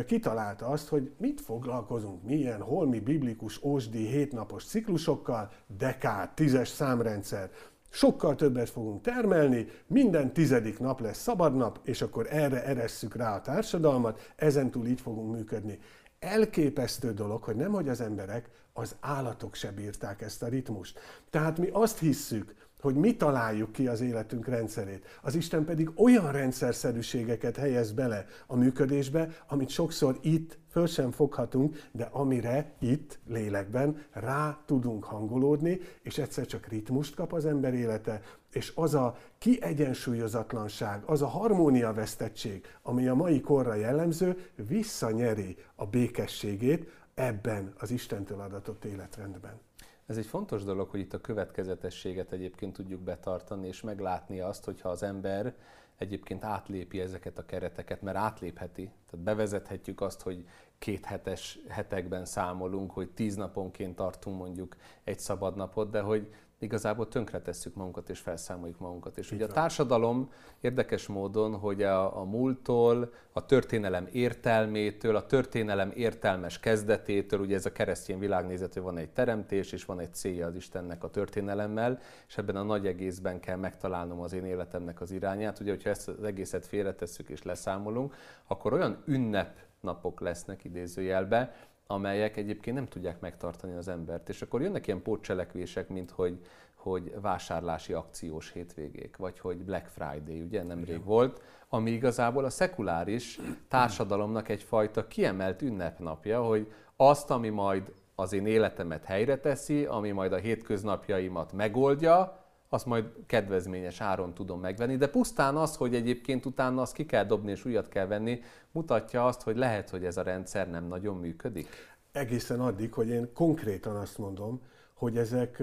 kitalálta 0.05 0.67
azt, 0.67 0.87
hogy 0.87 1.11
mit 1.17 1.41
foglalkozunk, 1.41 2.23
milyen 2.23 2.61
holmi 2.61 2.99
biblikus 2.99 3.63
ósdi 3.63 4.05
hétnapos 4.05 4.65
ciklusokkal, 4.65 5.51
dekád, 5.77 6.29
tízes 6.29 6.67
számrendszer, 6.67 7.49
sokkal 7.89 8.35
többet 8.35 8.69
fogunk 8.69 9.01
termelni, 9.01 9.67
minden 9.87 10.33
tizedik 10.33 10.79
nap 10.79 10.99
lesz 10.99 11.21
szabad 11.21 11.55
nap, 11.55 11.79
és 11.83 12.01
akkor 12.01 12.27
erre 12.29 12.63
eresszük 12.65 13.15
rá 13.15 13.35
a 13.35 13.41
társadalmat, 13.41 14.31
ezentúl 14.35 14.87
így 14.87 15.01
fogunk 15.01 15.35
működni 15.35 15.79
elképesztő 16.25 17.13
dolog, 17.13 17.43
hogy 17.43 17.55
nemhogy 17.55 17.89
az 17.89 18.01
emberek, 18.01 18.49
az 18.73 18.95
állatok 18.99 19.55
se 19.55 19.71
bírták 19.71 20.21
ezt 20.21 20.43
a 20.43 20.47
ritmust. 20.47 20.99
Tehát 21.29 21.57
mi 21.57 21.69
azt 21.71 21.99
hisszük, 21.99 22.55
hogy 22.85 22.95
mi 22.95 23.15
találjuk 23.15 23.71
ki 23.71 23.87
az 23.87 24.01
életünk 24.01 24.47
rendszerét. 24.47 25.05
Az 25.21 25.35
Isten 25.35 25.65
pedig 25.65 25.91
olyan 25.95 26.31
rendszerszerűségeket 26.31 27.55
helyez 27.55 27.91
bele 27.91 28.25
a 28.47 28.55
működésbe, 28.55 29.29
amit 29.47 29.69
sokszor 29.69 30.17
itt 30.21 30.57
föl 30.69 30.87
sem 30.87 31.11
foghatunk, 31.11 31.87
de 31.91 32.09
amire 32.11 32.71
itt, 32.79 33.19
lélekben 33.27 34.05
rá 34.11 34.59
tudunk 34.65 35.03
hangolódni, 35.03 35.79
és 36.01 36.17
egyszer 36.17 36.45
csak 36.45 36.67
ritmust 36.67 37.15
kap 37.15 37.33
az 37.33 37.45
ember 37.45 37.73
élete, 37.73 38.21
és 38.51 38.71
az 38.75 38.93
a 38.93 39.17
kiegyensúlyozatlanság, 39.37 41.03
az 41.05 41.21
a 41.21 41.27
harmóniavesztettség, 41.27 42.65
ami 42.81 43.07
a 43.07 43.15
mai 43.15 43.41
korra 43.41 43.73
jellemző, 43.73 44.49
visszanyeri 44.67 45.57
a 45.75 45.85
békességét 45.85 46.89
ebben 47.13 47.73
az 47.77 47.91
Istentől 47.91 48.39
adatott 48.39 48.85
életrendben. 48.85 49.59
Ez 50.05 50.17
egy 50.17 50.25
fontos 50.25 50.63
dolog, 50.63 50.89
hogy 50.89 50.99
itt 50.99 51.13
a 51.13 51.21
következetességet 51.21 52.31
egyébként 52.31 52.73
tudjuk 52.73 53.01
betartani, 53.01 53.67
és 53.67 53.81
meglátni 53.81 54.39
azt, 54.39 54.65
hogyha 54.65 54.89
az 54.89 55.03
ember 55.03 55.55
egyébként 55.97 56.43
átlépi 56.43 56.99
ezeket 56.99 57.37
a 57.37 57.45
kereteket, 57.45 58.01
mert 58.01 58.17
átlépheti. 58.17 58.91
Tehát 59.09 59.25
bevezethetjük 59.25 60.01
azt, 60.01 60.21
hogy 60.21 60.45
két 60.77 61.05
hetes 61.05 61.59
hetekben 61.67 62.25
számolunk, 62.25 62.91
hogy 62.91 63.09
tíz 63.09 63.35
naponként 63.35 63.95
tartunk 63.95 64.37
mondjuk 64.37 64.75
egy 65.03 65.19
szabad 65.19 65.55
napot, 65.55 65.89
de 65.89 66.01
hogy 66.01 66.33
igazából 66.59 67.07
tönkretesszük 67.07 67.75
magunkat 67.75 68.09
és 68.09 68.19
felszámoljuk 68.19 68.79
magunkat. 68.79 69.17
És 69.17 69.25
Így 69.25 69.33
ugye 69.33 69.47
van. 69.47 69.55
a 69.55 69.59
társadalom 69.59 70.31
érdekes 70.61 71.07
módon, 71.07 71.55
hogy 71.55 71.83
a, 71.83 72.19
a 72.19 72.23
múlttól, 72.23 73.13
a 73.31 73.45
történelem 73.45 74.07
értelmétől, 74.11 75.15
a 75.15 75.25
történelem 75.25 75.91
értelmes 75.95 76.59
kezdetétől, 76.59 77.39
ugye 77.39 77.55
ez 77.55 77.65
a 77.65 77.71
keresztény 77.71 78.19
világnézet, 78.19 78.73
hogy 78.73 78.83
van 78.83 78.97
egy 78.97 79.09
teremtés, 79.09 79.71
és 79.71 79.85
van 79.85 79.99
egy 79.99 80.13
célja 80.13 80.47
az 80.47 80.55
Istennek 80.55 81.03
a 81.03 81.09
történelemmel, 81.09 81.99
és 82.27 82.37
ebben 82.37 82.55
a 82.55 82.63
nagy 82.63 82.87
egészben 82.87 83.39
kell 83.39 83.57
megtalálnom 83.57 84.19
az 84.19 84.33
én 84.33 84.45
életemnek 84.45 85.01
az 85.01 85.11
irányát. 85.11 85.59
Ugye, 85.59 85.71
hogyha 85.71 85.89
ezt 85.89 86.07
az 86.07 86.23
egészet 86.23 86.65
félretesszük 86.65 87.29
és 87.29 87.43
leszámolunk, 87.43 88.15
akkor 88.47 88.73
olyan 88.73 89.03
ünnepnapok 89.05 90.19
lesznek 90.19 90.63
idézőjelbe, 90.63 91.55
amelyek 91.87 92.37
egyébként 92.37 92.75
nem 92.75 92.87
tudják 92.87 93.19
megtartani 93.19 93.75
az 93.75 93.87
embert. 93.87 94.29
És 94.29 94.41
akkor 94.41 94.61
jönnek 94.61 94.87
ilyen 94.87 95.01
pótcselekvések, 95.01 95.89
mint 95.89 96.11
hogy, 96.11 96.39
hogy 96.75 97.13
vásárlási 97.21 97.93
akciós 97.93 98.51
hétvégék, 98.51 99.17
vagy 99.17 99.39
hogy 99.39 99.57
Black 99.57 99.87
Friday, 99.87 100.41
ugye 100.41 100.63
nemrég 100.63 100.87
Igen. 100.95 101.03
volt, 101.03 101.41
ami 101.69 101.91
igazából 101.91 102.45
a 102.45 102.49
szekuláris 102.49 103.39
társadalomnak 103.67 104.49
egyfajta 104.49 105.07
kiemelt 105.07 105.61
ünnepnapja, 105.61 106.43
hogy 106.43 106.71
azt, 106.95 107.31
ami 107.31 107.49
majd 107.49 107.91
az 108.15 108.33
én 108.33 108.45
életemet 108.45 109.03
helyre 109.03 109.37
teszi, 109.37 109.85
ami 109.85 110.11
majd 110.11 110.33
a 110.33 110.37
hétköznapjaimat 110.37 111.53
megoldja, 111.53 112.44
azt 112.69 112.85
majd 112.85 113.05
kedvezményes 113.25 114.01
áron 114.01 114.33
tudom 114.33 114.59
megvenni, 114.59 114.95
de 114.95 115.07
pusztán 115.07 115.55
az, 115.55 115.75
hogy 115.75 115.95
egyébként 115.95 116.45
utána 116.45 116.81
azt 116.81 116.93
ki 116.93 117.05
kell 117.05 117.23
dobni 117.23 117.51
és 117.51 117.65
újat 117.65 117.89
kell 117.89 118.05
venni, 118.05 118.41
mutatja 118.71 119.25
azt, 119.25 119.41
hogy 119.41 119.57
lehet, 119.57 119.89
hogy 119.89 120.05
ez 120.05 120.17
a 120.17 120.21
rendszer 120.21 120.69
nem 120.69 120.87
nagyon 120.87 121.17
működik. 121.17 121.67
Egészen 122.11 122.59
addig, 122.59 122.93
hogy 122.93 123.07
én 123.07 123.33
konkrétan 123.33 123.95
azt 123.95 124.17
mondom, 124.17 124.61
hogy 124.93 125.17
ezek 125.17 125.61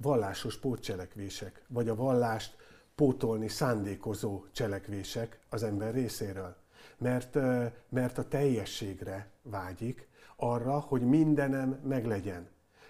vallásos 0.00 0.58
pótcselekvések, 0.58 1.62
vagy 1.68 1.88
a 1.88 1.94
vallást 1.94 2.56
pótolni 2.94 3.48
szándékozó 3.48 4.44
cselekvések 4.52 5.38
az 5.48 5.62
ember 5.62 5.94
részéről. 5.94 6.56
Mert, 6.98 7.38
mert 7.88 8.18
a 8.18 8.28
teljességre 8.28 9.30
vágyik, 9.42 10.08
arra, 10.36 10.78
hogy 10.78 11.02
mindenem 11.02 11.80
meglegyen. 11.84 12.48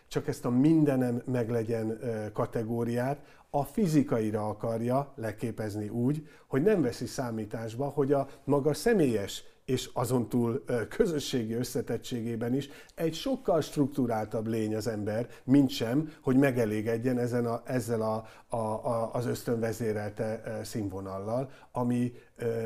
Csak 0.08 0.28
ezt 0.28 0.44
a 0.44 0.50
mindenem 0.50 1.22
meglegyen 1.24 1.98
kategóriát 2.32 3.18
a 3.50 3.64
fizikaira 3.64 4.48
akarja 4.48 5.12
leképezni 5.16 5.88
úgy, 5.88 6.28
hogy 6.46 6.62
nem 6.62 6.82
veszi 6.82 7.06
számításba, 7.06 7.88
hogy 7.88 8.12
a 8.12 8.28
maga 8.44 8.74
személyes 8.74 9.44
és 9.64 9.90
azon 9.92 10.28
túl 10.28 10.64
közösségi 10.88 11.54
összetettségében 11.54 12.54
is 12.54 12.68
egy 12.94 13.14
sokkal 13.14 13.60
struktúráltabb 13.60 14.46
lény 14.46 14.76
az 14.76 14.86
ember, 14.86 15.28
mint 15.44 15.70
sem, 15.70 16.12
hogy 16.20 16.36
megelégedjen 16.36 17.18
ezen 17.18 17.46
a, 17.46 17.62
ezzel 17.64 18.02
a, 18.02 18.26
a, 18.46 18.56
a, 18.56 19.14
az 19.14 19.26
ösztönvezérelte 19.26 20.60
színvonallal, 20.64 21.50
ami 21.72 22.12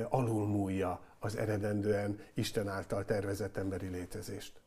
alulmúlja 0.08 1.00
az 1.18 1.36
eredendően 1.36 2.18
Isten 2.34 2.68
által 2.68 3.04
tervezett 3.04 3.56
emberi 3.56 3.88
létezést. 3.88 4.61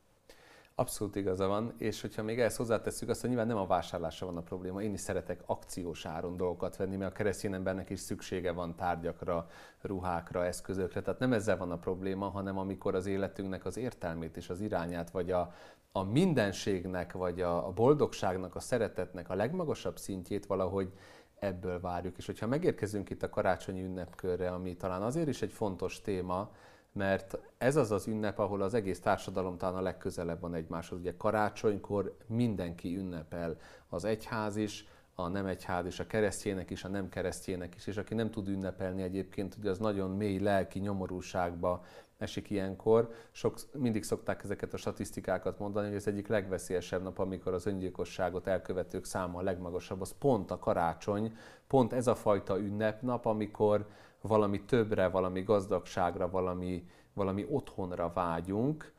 Abszolút 0.78 1.16
igaza 1.16 1.48
van, 1.48 1.74
és 1.78 2.02
hogyha 2.02 2.24
még 2.24 2.40
ehhez 2.40 2.56
hozzátesszük 2.56 3.10
azt, 3.10 3.28
nyilván 3.28 3.48
nem 3.48 3.58
a 3.58 3.66
vásárlásra 3.66 4.26
van 4.26 4.38
a 4.38 4.42
probléma, 4.42 4.82
én 4.82 4.94
is 4.94 5.00
szeretek 5.00 5.42
akciós 5.46 6.06
áron 6.06 6.38
dolgokat 6.38 6.78
venni, 6.78 6.96
mert 6.96 7.12
a 7.12 7.14
keresztény 7.14 7.54
embernek 7.54 7.90
is 7.90 8.00
szüksége 8.00 8.52
van 8.52 8.76
tárgyakra, 8.76 9.48
ruhákra, 9.82 10.46
eszközökre, 10.46 11.02
tehát 11.02 11.20
nem 11.20 11.34
ezzel 11.34 11.58
van 11.58 11.72
a 11.72 11.78
probléma, 11.78 12.30
hanem 12.30 12.58
amikor 12.58 12.96
az 12.96 13.06
életünknek 13.06 13.66
az 13.66 13.78
értelmét 13.78 14.38
és 14.38 14.50
az 14.50 14.62
irányát, 14.62 15.10
vagy 15.10 15.32
a, 15.32 15.54
a 15.92 16.04
mindenségnek, 16.04 17.14
vagy 17.14 17.42
a, 17.42 17.68
a 17.68 17.72
boldogságnak, 17.72 18.56
a 18.56 18.60
szeretetnek 18.60 19.30
a 19.30 19.36
legmagasabb 19.36 19.98
szintjét 19.98 20.46
valahogy 20.46 20.92
ebből 21.40 21.80
várjuk. 21.80 22.18
És 22.18 22.26
hogyha 22.26 22.48
megérkezünk 22.48 23.10
itt 23.10 23.24
a 23.24 23.30
karácsonyi 23.30 23.84
ünnepkörre, 23.84 24.50
ami 24.50 24.76
talán 24.76 25.02
azért 25.02 25.28
is 25.28 25.42
egy 25.42 25.52
fontos 25.52 26.02
téma, 26.02 26.52
mert 26.96 27.38
ez 27.58 27.76
az 27.76 27.92
az 27.92 28.08
ünnep, 28.08 28.40
ahol 28.40 28.62
az 28.62 28.74
egész 28.74 29.00
társadalom 29.00 29.58
talán 29.58 29.76
a 29.76 29.82
legközelebb 29.82 30.40
van 30.40 30.54
egymáshoz. 30.54 31.00
Ugye 31.00 31.18
karácsonykor 31.18 32.18
mindenki 32.28 32.98
ünnepel, 32.98 33.58
az 33.90 34.06
egyház 34.06 34.56
is, 34.56 34.88
a 35.16 35.28
nem 35.28 35.46
egyház 35.46 35.86
is, 35.86 36.00
a 36.00 36.08
keresztjének 36.08 36.70
is, 36.70 36.84
a 36.84 36.88
nem 36.88 37.10
keresztjének 37.10 37.76
is, 37.76 37.88
és 37.88 37.98
aki 37.98 38.14
nem 38.14 38.32
tud 38.32 38.48
ünnepelni 38.48 39.02
egyébként, 39.02 39.56
ugye 39.60 39.70
az 39.70 39.78
nagyon 39.78 40.12
mély 40.12 40.40
lelki 40.40 40.80
nyomorúságba 40.80 41.84
esik 42.18 42.50
ilyenkor. 42.50 43.14
Sok, 43.32 43.56
mindig 43.74 44.04
szokták 44.04 44.44
ezeket 44.44 44.74
a 44.74 44.78
statisztikákat 44.78 45.60
mondani, 45.60 45.88
hogy 45.88 45.96
ez 45.96 46.08
egyik 46.08 46.28
legveszélyesebb 46.28 47.04
nap, 47.04 47.20
amikor 47.20 47.54
az 47.54 47.66
öngyilkosságot 47.66 48.48
elkövetők 48.48 49.06
száma 49.06 49.40
a 49.40 49.44
legmagasabb, 49.44 50.02
az 50.02 50.16
pont 50.20 50.52
a 50.52 50.60
karácsony, 50.60 51.38
pont 51.68 51.94
ez 51.94 52.08
a 52.08 52.16
fajta 52.16 52.60
ünnepnap, 52.60 53.26
amikor 53.26 53.88
valami 54.28 54.62
többre, 54.62 55.08
valami 55.08 55.42
gazdagságra, 55.42 56.30
valami, 56.30 56.88
valami 57.14 57.46
otthonra 57.50 58.12
vágyunk, 58.14 58.94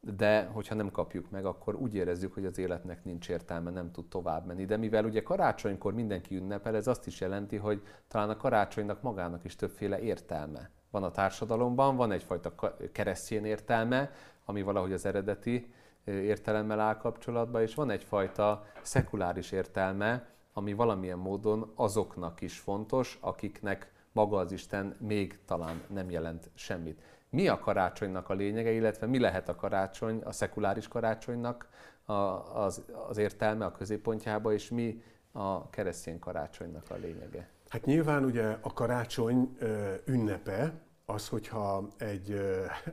de 0.00 0.44
hogyha 0.44 0.74
nem 0.74 0.90
kapjuk 0.90 1.30
meg, 1.30 1.44
akkor 1.44 1.74
úgy 1.74 1.94
érezzük, 1.94 2.34
hogy 2.34 2.44
az 2.44 2.58
életnek 2.58 3.04
nincs 3.04 3.28
értelme, 3.28 3.70
nem 3.70 3.90
tud 3.90 4.06
tovább 4.06 4.46
menni. 4.46 4.64
De 4.64 4.76
mivel 4.76 5.04
ugye 5.04 5.22
karácsonykor 5.22 5.94
mindenki 5.94 6.36
ünnepel, 6.36 6.76
ez 6.76 6.86
azt 6.86 7.06
is 7.06 7.20
jelenti, 7.20 7.56
hogy 7.56 7.82
talán 8.08 8.30
a 8.30 8.36
karácsonynak 8.36 9.02
magának 9.02 9.44
is 9.44 9.56
többféle 9.56 10.00
értelme 10.00 10.70
van 10.90 11.04
a 11.04 11.10
társadalomban, 11.10 11.96
van 11.96 12.12
egyfajta 12.12 12.54
keresztény 12.92 13.44
értelme, 13.44 14.10
ami 14.44 14.62
valahogy 14.62 14.92
az 14.92 15.06
eredeti 15.06 15.72
értelemmel 16.04 16.80
áll 16.80 16.96
kapcsolatban, 16.96 17.62
és 17.62 17.74
van 17.74 17.90
egyfajta 17.90 18.66
szekuláris 18.82 19.52
értelme, 19.52 20.28
ami 20.52 20.72
valamilyen 20.72 21.18
módon 21.18 21.72
azoknak 21.74 22.40
is 22.40 22.58
fontos, 22.58 23.18
akiknek 23.20 23.92
maga 24.16 24.36
az 24.36 24.52
Isten 24.52 24.94
még 25.00 25.38
talán 25.44 25.82
nem 25.88 26.10
jelent 26.10 26.50
semmit. 26.54 27.00
Mi 27.30 27.48
a 27.48 27.58
karácsonynak 27.58 28.28
a 28.28 28.34
lényege, 28.34 28.70
illetve 28.70 29.06
mi 29.06 29.18
lehet 29.18 29.48
a 29.48 29.54
karácsony, 29.54 30.20
a 30.24 30.32
szekuláris 30.32 30.88
karácsonynak 30.88 31.68
a, 32.04 32.12
az, 32.12 32.84
az 33.08 33.16
értelme 33.16 33.64
a 33.64 33.72
középpontjába, 33.72 34.52
és 34.52 34.70
mi 34.70 35.02
a 35.32 35.70
keresztény 35.70 36.18
karácsonynak 36.18 36.84
a 36.90 36.94
lényege? 36.94 37.48
Hát 37.68 37.84
nyilván 37.84 38.24
ugye 38.24 38.56
a 38.60 38.72
karácsony 38.72 39.56
ünnepe, 40.04 40.72
az, 41.06 41.28
hogyha 41.28 41.88
egy 41.98 42.40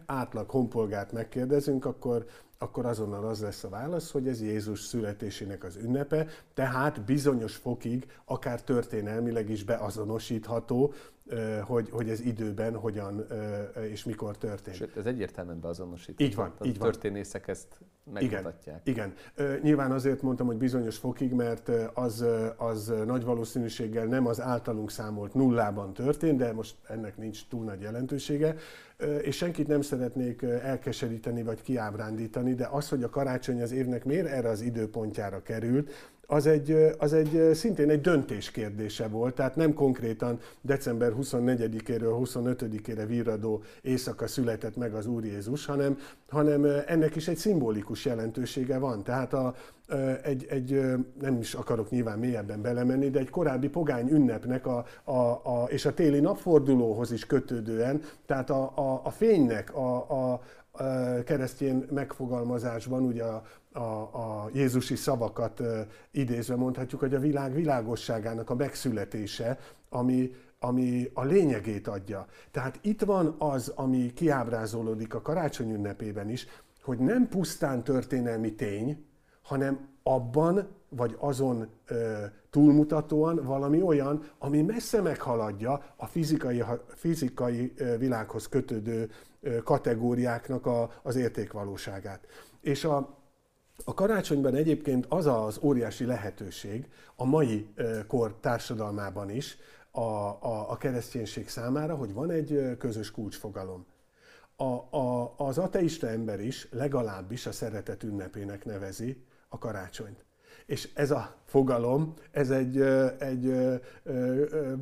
átlag 0.06 0.50
honpolgárt 0.50 1.12
megkérdezünk, 1.12 1.86
akkor, 1.86 2.26
akkor 2.58 2.86
azonnal 2.86 3.26
az 3.28 3.42
lesz 3.42 3.64
a 3.64 3.70
válasz, 3.70 4.12
hogy 4.12 4.28
ez 4.28 4.42
Jézus 4.42 4.80
születésének 4.80 5.64
az 5.64 5.76
ünnepe, 5.76 6.26
tehát 6.54 7.02
bizonyos 7.02 7.56
fokig, 7.56 8.12
akár 8.26 8.62
történelmileg 8.62 9.50
is 9.50 9.64
beazonosítható, 9.64 10.94
hogy, 11.62 11.90
hogy 11.90 12.10
ez 12.10 12.20
időben 12.20 12.76
hogyan 12.76 13.26
és 13.90 14.04
mikor 14.04 14.38
történt. 14.38 14.76
Sőt, 14.76 14.98
ez 14.98 15.06
egyértelműen 15.06 15.60
beazonosítható. 15.60 16.24
Így 16.30 16.36
van, 16.36 16.54
a 16.58 16.66
így 16.66 16.78
van. 16.78 16.92
történészek 16.92 17.48
ezt 17.48 17.68
megmutatják. 18.14 18.82
Igen, 18.84 19.14
igen. 19.36 19.62
Nyilván 19.62 19.92
azért 19.92 20.22
mondtam, 20.22 20.48
hogy 20.48 20.58
bizonyos 20.58 20.98
fokig, 20.98 21.32
mert 21.32 21.72
az, 21.94 22.26
az 22.58 22.94
nagy 23.06 23.24
valószínűséggel 23.24 24.06
nem 24.06 24.28
az 24.28 24.42
általunk 24.42 24.92
számolt 24.92 25.34
nullában 25.34 25.94
történt, 25.94 26.38
de 26.38 26.54
most 26.54 26.76
ennek 26.88 27.18
nincs 27.18 27.48
túl 27.48 27.64
nagy 27.64 27.82
jelentősége, 27.82 28.56
és 29.22 29.36
senkit 29.36 29.68
nem 29.68 29.82
szeretnék 29.82 30.42
elkeseríteni 30.42 31.44
vagy 31.44 31.62
kiábrándítani, 31.62 32.54
de 32.54 32.68
az, 32.72 32.90
hogy 32.90 33.04
a 33.04 33.10
karácsony 33.10 33.62
az 33.62 33.72
évnek 33.72 34.06
miért 34.06 34.28
erre 34.28 34.50
az 34.50 34.62
időpontjára 34.62 35.42
került, 35.42 35.90
az 36.28 36.46
egy, 36.46 36.96
az 36.98 37.14
egy 37.14 37.54
szintén 37.54 37.90
egy 37.90 38.02
döntés 38.02 38.52
kérdése 38.52 39.08
volt, 39.08 39.36
tehát 39.36 39.56
nem 39.56 39.74
konkrétan 39.74 40.40
december 40.62 41.14
24-éről 41.22 42.18
25-ére 42.24 43.04
virradó 43.08 43.64
éjszaka 43.82 44.28
született 44.28 44.76
meg 44.76 44.94
az 44.94 45.06
Úr 45.06 45.26
Jézus, 45.26 45.66
hanem, 45.66 45.98
hanem 46.30 46.66
ennek 46.88 47.16
is 47.16 47.28
egy 47.28 47.38
szimbolikus 47.38 48.06
jelentősége 48.06 48.78
van. 48.78 49.04
Tehát 49.04 49.34
a, 49.34 49.56
egy, 50.24 50.46
egy, 50.50 50.82
nem 51.22 51.38
is 51.40 51.54
akarok 51.54 51.90
nyilván 51.90 52.20
mélyebben 52.20 52.62
belemenni, 52.62 53.10
de 53.10 53.20
egy 53.20 53.30
korábbi 53.30 53.70
pogány 53.70 54.10
ünnepnek 54.10 54.68
a, 54.68 54.86
a, 55.04 55.20
a, 55.44 55.66
és 55.68 55.86
a 55.86 55.94
téli 55.94 56.20
napfordulóhoz 56.20 57.12
is 57.12 57.26
kötődően, 57.26 58.02
tehát 58.26 58.50
a, 58.50 58.72
a, 58.76 59.02
a 59.04 59.10
fénynek, 59.10 59.76
a, 59.76 59.96
a, 60.32 60.42
keresztény 61.26 61.86
megfogalmazásban 61.92 63.04
ugye 63.04 63.24
a, 63.24 63.44
a, 63.72 63.80
a 64.02 64.50
Jézusi 64.54 64.96
szavakat 64.96 65.62
idézve 66.12 66.56
mondhatjuk, 66.56 67.02
hogy 67.02 67.14
a 67.14 67.20
világ 67.20 67.54
világosságának 67.54 68.50
a 68.50 68.56
megszületése, 68.56 69.60
ami, 69.90 70.32
ami 70.60 71.10
a 71.14 71.24
lényegét 71.24 71.88
adja. 71.88 72.26
Tehát 72.52 72.80
itt 72.82 73.02
van 73.02 73.36
az, 73.38 73.72
ami 73.76 74.14
kiábrázolódik 74.14 75.14
a 75.14 75.22
karácsony 75.22 75.72
ünnepében 75.72 76.30
is, 76.30 76.48
hogy 76.84 76.98
nem 76.98 77.28
pusztán 77.28 77.84
történelmi 77.84 78.54
tény, 78.54 79.06
hanem 79.44 79.88
abban, 80.04 80.68
vagy 80.90 81.16
azon 81.20 81.70
ö, 81.86 82.26
túlmutatóan 82.50 83.40
valami 83.44 83.82
olyan, 83.82 84.30
ami 84.38 84.62
messze 84.62 85.02
meghaladja 85.02 85.94
a 85.96 86.06
fizikai, 86.06 86.64
fizikai 86.88 87.74
világhoz 87.98 88.48
kötődő 88.48 89.10
kategóriáknak 89.64 90.66
a, 90.66 90.92
az 91.02 91.16
értékvalóságát. 91.16 92.28
És 92.62 92.84
a, 92.84 93.18
a 93.84 93.94
karácsonyban 93.94 94.56
egyébként 94.56 95.06
az 95.10 95.26
az 95.26 95.60
óriási 95.62 96.06
lehetőség 96.06 96.90
a 97.16 97.26
mai 97.26 97.68
kor 98.08 98.36
társadalmában 98.40 99.30
is 99.30 99.58
a, 99.92 100.00
a, 100.00 100.72
a 100.72 100.78
kereszténység 100.78 101.50
számára, 101.50 101.96
hogy 101.96 102.14
van 102.14 102.32
egy 102.32 102.78
közös 102.78 103.12
kulcsfogalom. 103.12 103.86
A, 104.56 104.98
a, 104.98 105.34
az 105.38 105.58
ateista 105.58 106.08
ember 106.08 106.40
is 106.40 106.68
legalábbis 106.72 107.46
a 107.46 107.52
szeretet 107.52 108.04
ünnepének 108.04 108.66
nevezi 108.66 109.24
a 109.54 109.58
karácsonyt. 109.58 110.26
És 110.66 110.90
ez 110.94 111.12
a 111.12 111.36
fogalom, 111.46 112.14
ez 112.32 112.50
egy, 112.50 112.82
egy 113.20 113.56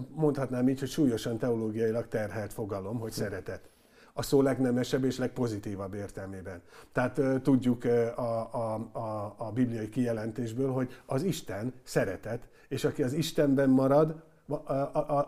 mondhatnám 0.10 0.70
így, 0.70 0.80
hogy 0.80 0.90
súlyosan 0.90 1.38
teológiailag 1.38 2.08
terhelt 2.08 2.54
fogalom, 2.54 3.00
hogy 3.00 3.12
szeretet 3.12 3.70
a 4.14 4.22
szó 4.22 4.42
legnemesebb 4.42 5.04
és 5.04 5.18
legpozitívabb 5.18 5.94
értelmében. 5.94 6.62
Tehát 6.92 7.22
tudjuk 7.42 7.84
a, 8.16 8.50
a, 8.54 8.90
a, 8.92 9.36
a 9.38 9.52
bibliai 9.52 9.90
kijelentésből, 9.90 10.72
hogy 10.72 11.02
az 11.06 11.24
Isten 11.24 11.74
szeretet, 11.84 12.48
és 12.68 12.84
aki 12.84 13.04
az 13.04 13.14
Istenben 13.14 13.70
marad, 13.70 14.24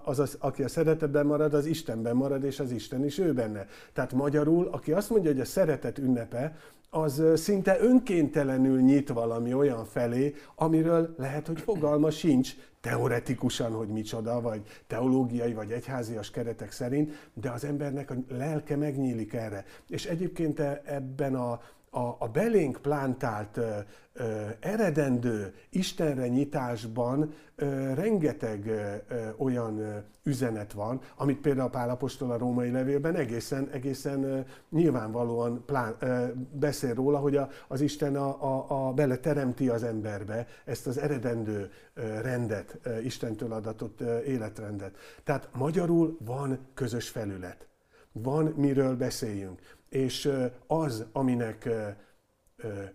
az, 0.03 0.19
az, 0.19 0.37
aki 0.39 0.63
a 0.63 0.67
szeretetben 0.67 1.25
marad, 1.25 1.53
az 1.53 1.65
Istenben 1.65 2.15
marad, 2.15 2.43
és 2.43 2.59
az 2.59 2.71
Isten 2.71 3.05
is 3.05 3.17
ő 3.17 3.33
benne. 3.33 3.67
Tehát 3.93 4.13
magyarul, 4.13 4.67
aki 4.71 4.91
azt 4.91 5.09
mondja, 5.09 5.31
hogy 5.31 5.39
a 5.39 5.45
szeretet 5.45 5.97
ünnepe, 5.97 6.55
az 6.95 7.23
szinte 7.35 7.77
önkéntelenül 7.79 8.81
nyit 8.81 9.09
valami 9.09 9.53
olyan 9.53 9.85
felé, 9.85 10.33
amiről 10.55 11.15
lehet, 11.17 11.47
hogy 11.47 11.59
fogalma 11.59 12.09
sincs 12.09 12.55
teoretikusan, 12.81 13.71
hogy 13.71 13.87
micsoda, 13.87 14.41
vagy 14.41 14.61
teológiai, 14.87 15.53
vagy 15.53 15.71
egyházias 15.71 16.31
keretek 16.31 16.71
szerint, 16.71 17.29
de 17.33 17.49
az 17.49 17.63
embernek 17.63 18.11
a 18.11 18.15
lelke 18.27 18.75
megnyílik 18.75 19.33
erre. 19.33 19.65
És 19.89 20.05
egyébként 20.05 20.59
e, 20.59 20.81
ebben 20.85 21.35
a, 21.35 21.61
a, 21.93 22.15
a 22.19 22.27
belénk 22.27 22.77
plántált 22.81 23.57
ö, 23.57 23.77
ö, 24.13 24.45
eredendő 24.59 25.53
Istenre 25.69 26.27
nyitásban 26.27 27.33
ö, 27.55 27.93
rengeteg 27.93 28.67
ö, 28.67 28.95
olyan 29.37 29.79
ö, 29.79 29.97
üzenet 30.23 30.73
van, 30.73 31.01
amit 31.15 31.41
például 31.41 31.69
Pál 31.69 31.89
Apostol 31.89 32.31
a 32.31 32.37
római 32.37 32.71
levélben 32.71 33.15
egészen, 33.15 33.69
egészen 33.71 34.23
ö, 34.23 34.39
nyilvánvalóan 34.69 35.63
plán, 35.65 35.95
ö, 35.99 36.25
beszél 36.51 36.93
róla, 36.93 37.17
hogy 37.17 37.35
a, 37.35 37.49
az 37.67 37.81
Isten 37.81 38.15
a, 38.15 38.43
a, 38.43 38.87
a 38.87 38.93
bele 38.93 39.17
teremti 39.17 39.69
az 39.69 39.83
emberbe 39.83 40.47
ezt 40.65 40.87
az 40.87 40.97
eredendő 40.97 41.71
ö, 41.93 42.21
rendet, 42.21 42.79
ö, 42.83 42.99
Istentől 42.99 43.51
adatott 43.53 44.01
ö, 44.01 44.21
életrendet. 44.21 44.95
Tehát 45.23 45.49
magyarul 45.55 46.17
van 46.25 46.59
közös 46.73 47.09
felület. 47.09 47.67
Van 48.11 48.53
miről 48.55 48.95
beszéljünk 48.95 49.59
és 49.93 50.31
az, 50.67 51.05
aminek 51.11 51.69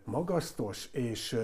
magasztos 0.04 0.88
és 0.92 1.38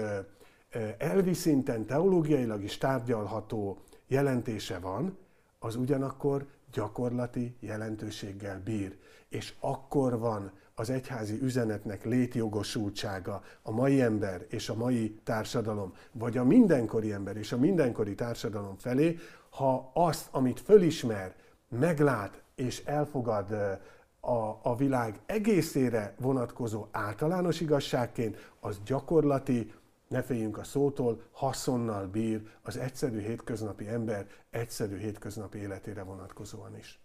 elvi 0.97 1.33
szinten 1.33 1.85
teológiailag 1.85 2.63
is 2.63 2.77
tárgyalható 2.77 3.77
jelentése 4.07 4.79
van, 4.79 5.17
az 5.59 5.75
ugyanakkor 5.75 6.45
gyakorlati 6.71 7.55
jelentőséggel 7.59 8.61
bír. 8.63 8.97
És 9.29 9.53
akkor 9.59 10.19
van 10.19 10.51
az 10.73 10.89
egyházi 10.89 11.39
üzenetnek 11.41 12.05
létjogosultsága 12.05 13.43
a 13.61 13.71
mai 13.71 14.01
ember 14.01 14.45
és 14.49 14.69
a 14.69 14.75
mai 14.75 15.19
társadalom, 15.23 15.93
vagy 16.11 16.37
a 16.37 16.43
mindenkori 16.43 17.11
ember 17.11 17.37
és 17.37 17.51
a 17.51 17.57
mindenkori 17.57 18.15
társadalom 18.15 18.77
felé, 18.77 19.17
ha 19.49 19.91
azt, 19.93 20.27
amit 20.31 20.59
fölismer, 20.59 21.35
meglát 21.69 22.43
és 22.55 22.83
elfogad 22.85 23.79
a, 24.25 24.59
a 24.63 24.75
világ 24.75 25.19
egészére 25.25 26.15
vonatkozó 26.19 26.87
általános 26.91 27.61
igazságként, 27.61 28.51
az 28.59 28.81
gyakorlati, 28.85 29.73
ne 30.07 30.21
féljünk 30.21 30.57
a 30.57 30.63
szótól, 30.63 31.21
haszonnal 31.31 32.07
bír 32.07 32.41
az 32.61 32.77
egyszerű 32.77 33.19
hétköznapi 33.19 33.87
ember 33.87 34.27
egyszerű 34.49 34.97
hétköznapi 34.97 35.57
életére 35.57 36.03
vonatkozóan 36.03 36.77
is. 36.77 36.99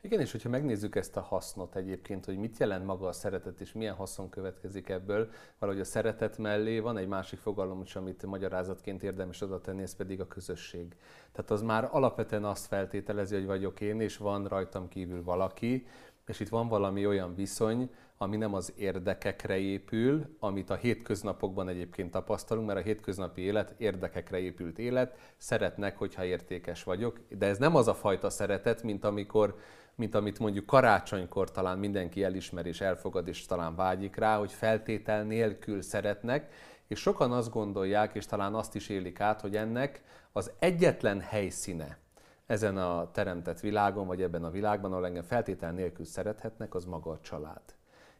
Igen, 0.00 0.20
és 0.20 0.32
hogyha 0.32 0.48
megnézzük 0.48 0.96
ezt 0.96 1.16
a 1.16 1.20
hasznot 1.20 1.76
egyébként, 1.76 2.24
hogy 2.24 2.36
mit 2.36 2.58
jelent 2.58 2.84
maga 2.84 3.06
a 3.06 3.12
szeretet, 3.12 3.60
és 3.60 3.72
milyen 3.72 3.94
haszon 3.94 4.28
következik 4.28 4.88
ebből, 4.88 5.30
valahogy 5.58 5.80
a 5.80 5.84
szeretet 5.84 6.38
mellé 6.38 6.78
van 6.78 6.96
egy 6.96 7.08
másik 7.08 7.38
fogalom 7.38 7.82
is, 7.82 7.96
amit 7.96 8.26
magyarázatként 8.26 9.02
érdemes 9.02 9.40
oda 9.40 9.60
tenni, 9.60 9.82
ez 9.82 9.96
pedig 9.96 10.20
a 10.20 10.26
közösség. 10.26 10.96
Tehát 11.32 11.50
az 11.50 11.62
már 11.62 11.88
alapvetően 11.92 12.44
azt 12.44 12.66
feltételezi, 12.66 13.34
hogy 13.34 13.46
vagyok 13.46 13.80
én, 13.80 14.00
és 14.00 14.16
van 14.16 14.44
rajtam 14.44 14.88
kívül 14.88 15.24
valaki, 15.24 15.86
És 16.26 16.40
itt 16.40 16.48
van 16.48 16.68
valami 16.68 17.06
olyan 17.06 17.34
viszony, 17.34 17.90
ami 18.18 18.36
nem 18.36 18.54
az 18.54 18.72
érdekekre 18.76 19.58
épül, 19.58 20.36
amit 20.38 20.70
a 20.70 20.74
hétköznapokban 20.74 21.68
egyébként 21.68 22.10
tapasztalunk, 22.10 22.66
mert 22.66 22.78
a 22.78 22.82
hétköznapi 22.82 23.40
élet 23.40 23.74
érdekekre 23.78 24.38
épült 24.38 24.78
élet, 24.78 25.32
szeretnek, 25.36 25.96
hogyha 25.98 26.24
értékes 26.24 26.82
vagyok, 26.82 27.20
de 27.28 27.46
ez 27.46 27.58
nem 27.58 27.76
az 27.76 27.88
a 27.88 27.94
fajta 27.94 28.30
szeretet, 28.30 28.82
mint 28.82 29.04
amikor 29.04 29.56
mint 29.96 30.14
amit 30.14 30.38
mondjuk 30.38 30.66
karácsonykor 30.66 31.50
talán 31.50 31.78
mindenki 31.78 32.24
elismer 32.24 32.66
és 32.66 32.80
elfogad, 32.80 33.28
és 33.28 33.46
talán 33.46 33.74
vágyik 33.74 34.16
rá, 34.16 34.38
hogy 34.38 34.52
feltétel 34.52 35.22
nélkül 35.22 35.82
szeretnek, 35.82 36.52
és 36.86 37.00
sokan 37.00 37.32
azt 37.32 37.50
gondolják, 37.50 38.14
és 38.14 38.26
talán 38.26 38.54
azt 38.54 38.74
is 38.74 38.88
élik 38.88 39.20
át, 39.20 39.40
hogy 39.40 39.56
ennek 39.56 40.02
az 40.32 40.50
egyetlen 40.58 41.20
helyszíne 41.20 41.98
ezen 42.46 42.76
a 42.76 43.10
teremtett 43.12 43.60
világon, 43.60 44.06
vagy 44.06 44.22
ebben 44.22 44.44
a 44.44 44.50
világban, 44.50 44.92
ahol 44.92 45.06
engem 45.06 45.22
feltétel 45.22 45.72
nélkül 45.72 46.04
szerethetnek, 46.04 46.74
az 46.74 46.84
maga 46.84 47.10
a 47.10 47.20
család. 47.20 47.62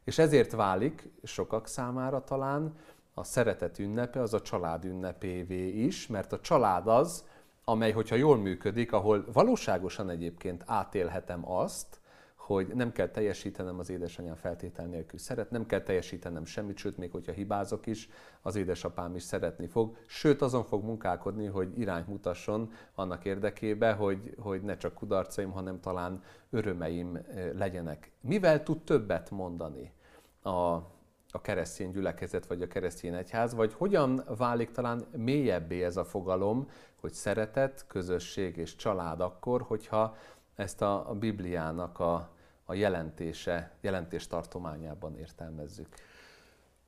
És 0.05 0.19
ezért 0.19 0.53
válik 0.53 1.11
sokak 1.23 1.67
számára 1.67 2.25
talán 2.25 2.75
a 3.15 3.25
szeretet 3.25 3.79
ünnepe 3.79 4.21
az 4.21 4.35
a 4.35 4.41
család 4.41 4.85
ünnepévé 4.85 5.69
is, 5.69 6.07
mert 6.07 6.33
a 6.33 6.41
család 6.41 6.87
az, 6.87 7.25
amely, 7.65 7.93
hogyha 7.93 8.15
jól 8.15 8.37
működik, 8.37 8.93
ahol 8.93 9.25
valóságosan 9.33 10.11
egyébként 10.11 10.63
átélhetem 10.67 11.51
azt, 11.51 12.01
hogy 12.47 12.67
nem 12.75 12.93
kell 12.93 13.09
teljesítenem 13.09 13.79
az 13.79 13.91
édesanyám 13.91 14.35
feltétel 14.35 14.87
nélkül 14.87 15.19
szeret, 15.19 15.51
nem 15.51 15.67
kell 15.67 15.81
teljesítenem 15.81 16.45
semmit, 16.45 16.77
sőt, 16.77 16.97
még 16.97 17.11
hogyha 17.11 17.33
hibázok 17.33 17.87
is, 17.87 18.09
az 18.43 18.57
édesapám 18.57 19.15
is 19.15 19.23
szeretni 19.23 19.67
fog, 19.67 19.97
sőt, 20.07 20.43
azon 20.43 20.65
fog 20.65 20.85
munkálkodni, 20.85 21.47
hogy 21.47 21.79
irányt 21.79 22.07
mutasson 22.07 22.73
annak 22.95 23.25
érdekébe, 23.25 23.93
hogy, 23.93 24.35
hogy 24.39 24.63
ne 24.63 24.77
csak 24.77 24.95
kudarcaim, 24.95 25.51
hanem 25.51 25.81
talán 25.81 26.23
örömeim 26.51 27.17
eh, 27.17 27.51
legyenek. 27.55 28.13
Mivel 28.21 28.63
tud 28.63 28.83
többet 28.83 29.31
mondani 29.31 29.93
a, 30.43 30.51
a 31.31 31.41
keresztény 31.43 31.91
gyülekezet, 31.91 32.47
vagy 32.47 32.63
a 32.63 32.67
keresztény 32.67 33.15
egyház, 33.15 33.55
vagy 33.55 33.73
hogyan 33.73 34.25
válik 34.37 34.71
talán 34.71 35.05
mélyebbé 35.17 35.85
ez 35.85 35.97
a 35.97 36.05
fogalom, 36.05 36.69
hogy 37.01 37.13
szeretet, 37.13 37.85
közösség 37.89 38.57
és 38.57 38.77
család 38.77 39.21
akkor, 39.21 39.63
hogyha 39.63 40.17
ezt 40.55 40.83
a, 40.83 41.11
a 41.11 41.15
Bibliának 41.15 41.99
a, 41.99 42.35
a 42.67 42.75
jelentése, 42.75 43.73
jelentés 43.81 44.27
tartományában 44.27 45.19
értelmezzük? 45.19 45.89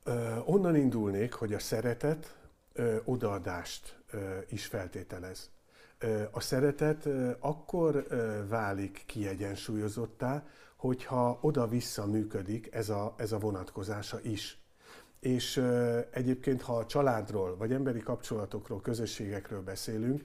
Ö, 0.05 0.37
onnan 0.45 0.76
indulnék, 0.76 1.33
hogy 1.33 1.55
a 1.55 1.59
szeretet 1.59 2.37
ö, 2.72 2.97
odaadást 3.05 3.99
ö, 4.11 4.39
is 4.49 4.66
feltételez. 4.66 5.51
Ö, 5.99 6.22
a 6.31 6.41
szeretet 6.41 7.07
ö, 7.07 7.31
akkor 7.39 8.07
ö, 8.09 8.47
válik 8.49 9.03
kiegyensúlyozottá, 9.07 10.47
hogyha 10.76 11.39
oda-vissza 11.41 12.07
működik 12.07 12.74
ez 12.74 12.89
a, 12.89 13.14
ez 13.16 13.33
a 13.33 13.39
vonatkozása 13.39 14.20
is. 14.22 14.59
És 15.20 15.57
ö, 15.57 16.01
egyébként, 16.11 16.62
ha 16.62 16.76
a 16.76 16.87
családról, 16.87 17.57
vagy 17.57 17.72
emberi 17.72 18.01
kapcsolatokról, 18.01 18.81
közösségekről 18.81 19.62
beszélünk, 19.62 20.22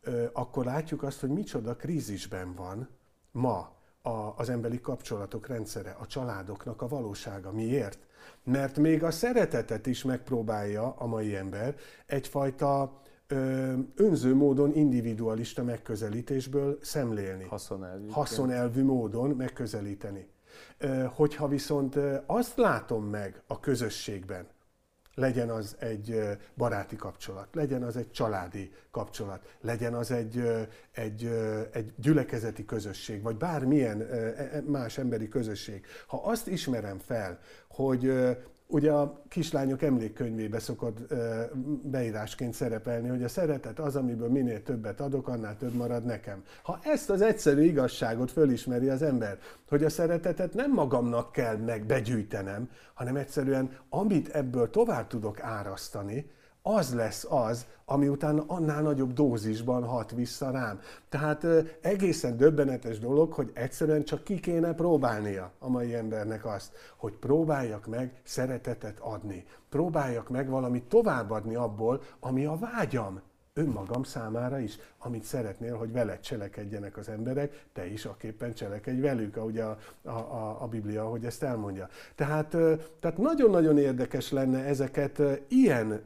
ö, 0.00 0.26
akkor 0.32 0.64
látjuk 0.64 1.02
azt, 1.02 1.20
hogy 1.20 1.30
micsoda 1.30 1.76
krízisben 1.76 2.54
van 2.54 2.88
ma 3.30 3.75
a, 4.06 4.34
az 4.36 4.48
emberi 4.48 4.80
kapcsolatok 4.80 5.46
rendszere, 5.46 5.96
a 6.00 6.06
családoknak 6.06 6.82
a 6.82 6.88
valósága. 6.88 7.52
Miért? 7.52 7.98
Mert 8.44 8.78
még 8.78 9.02
a 9.02 9.10
szeretetet 9.10 9.86
is 9.86 10.04
megpróbálja 10.04 10.94
a 10.98 11.06
mai 11.06 11.34
ember 11.34 11.74
egyfajta 12.06 13.00
ö, 13.26 13.72
önző 13.94 14.34
módon 14.34 14.74
individualista 14.74 15.62
megközelítésből 15.62 16.78
szemlélni. 16.82 17.44
Haszonelvű. 17.44 18.08
Haszonelvű 18.08 18.84
módon 18.84 19.30
megközelíteni. 19.30 20.28
Hogyha 21.14 21.48
viszont 21.48 21.98
azt 22.26 22.56
látom 22.56 23.04
meg 23.04 23.42
a 23.46 23.60
közösségben, 23.60 24.46
legyen 25.16 25.50
az 25.50 25.76
egy 25.78 26.20
baráti 26.56 26.96
kapcsolat, 26.96 27.48
legyen 27.52 27.82
az 27.82 27.96
egy 27.96 28.10
családi 28.10 28.72
kapcsolat, 28.90 29.56
legyen 29.60 29.94
az 29.94 30.10
egy, 30.10 30.42
egy, 30.92 31.24
egy 31.72 31.92
gyülekezeti 31.96 32.64
közösség, 32.64 33.22
vagy 33.22 33.36
bármilyen 33.36 34.00
e, 34.00 34.04
e, 34.04 34.62
más 34.66 34.98
emberi 34.98 35.28
közösség. 35.28 35.86
Ha 36.06 36.16
azt 36.16 36.46
ismerem 36.48 36.98
fel, 36.98 37.38
hogy 37.68 38.12
Ugye 38.68 38.92
a 38.92 39.22
kislányok 39.28 39.82
emlékkönyvébe 39.82 40.58
szokott 40.58 41.14
beírásként 41.82 42.54
szerepelni, 42.54 43.08
hogy 43.08 43.22
a 43.22 43.28
szeretet 43.28 43.78
az, 43.78 43.96
amiből 43.96 44.28
minél 44.28 44.62
többet 44.62 45.00
adok, 45.00 45.28
annál 45.28 45.56
több 45.56 45.74
marad 45.74 46.04
nekem. 46.04 46.42
Ha 46.62 46.78
ezt 46.82 47.10
az 47.10 47.20
egyszerű 47.20 47.62
igazságot 47.62 48.30
fölismeri 48.30 48.88
az 48.88 49.02
ember, 49.02 49.38
hogy 49.68 49.84
a 49.84 49.88
szeretetet 49.88 50.54
nem 50.54 50.72
magamnak 50.72 51.32
kell 51.32 51.56
meg 51.56 51.86
begyűjtenem, 51.86 52.70
hanem 52.94 53.16
egyszerűen 53.16 53.70
amit 53.88 54.28
ebből 54.28 54.70
tovább 54.70 55.06
tudok 55.06 55.40
árasztani, 55.40 56.30
az 56.68 56.94
lesz 56.94 57.26
az, 57.28 57.66
ami 57.84 58.08
utána 58.08 58.44
annál 58.46 58.82
nagyobb 58.82 59.12
dózisban 59.12 59.84
hat 59.84 60.10
vissza 60.10 60.50
rám. 60.50 60.80
Tehát 61.08 61.46
egészen 61.80 62.36
döbbenetes 62.36 62.98
dolog, 62.98 63.32
hogy 63.32 63.50
egyszerűen 63.54 64.04
csak 64.04 64.24
ki 64.24 64.40
kéne 64.40 64.74
próbálnia 64.74 65.52
a 65.58 65.68
mai 65.68 65.94
embernek 65.94 66.46
azt, 66.46 66.72
hogy 66.96 67.12
próbáljak 67.12 67.86
meg 67.86 68.20
szeretetet 68.22 68.98
adni. 68.98 69.44
Próbáljak 69.68 70.28
meg 70.28 70.48
valamit 70.48 70.84
továbbadni 70.84 71.54
abból, 71.54 72.02
ami 72.20 72.44
a 72.44 72.56
vágyam 72.56 73.20
önmagam 73.58 74.02
számára 74.02 74.58
is, 74.58 74.78
amit 74.98 75.24
szeretnél, 75.24 75.76
hogy 75.76 75.92
veled 75.92 76.20
cselekedjenek 76.20 76.96
az 76.96 77.08
emberek, 77.08 77.64
te 77.72 77.86
is 77.86 78.04
aképpen 78.04 78.54
cselekedj 78.54 79.00
velük, 79.00 79.36
ahogy 79.36 79.58
a, 79.58 79.78
a, 80.02 80.10
a, 80.10 80.62
a 80.62 80.66
Biblia, 80.66 81.04
ahogy 81.04 81.24
ezt 81.24 81.42
elmondja. 81.42 81.88
Tehát, 82.14 82.48
tehát 83.00 83.16
nagyon-nagyon 83.16 83.78
érdekes 83.78 84.30
lenne 84.30 84.64
ezeket 84.64 85.22
ilyen 85.48 86.04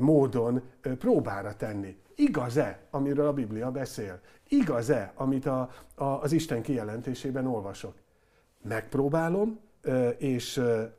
módon 0.00 0.62
próbára 0.98 1.56
tenni. 1.56 1.96
Igaz-e, 2.14 2.78
amiről 2.90 3.26
a 3.26 3.32
Biblia 3.32 3.70
beszél? 3.70 4.20
Igaz-e, 4.48 5.12
amit 5.14 5.46
a, 5.46 5.70
a, 5.94 6.04
az 6.04 6.32
Isten 6.32 6.62
kijelentésében 6.62 7.46
olvasok? 7.46 7.94
Megpróbálom, 8.62 9.60
és 10.18 10.56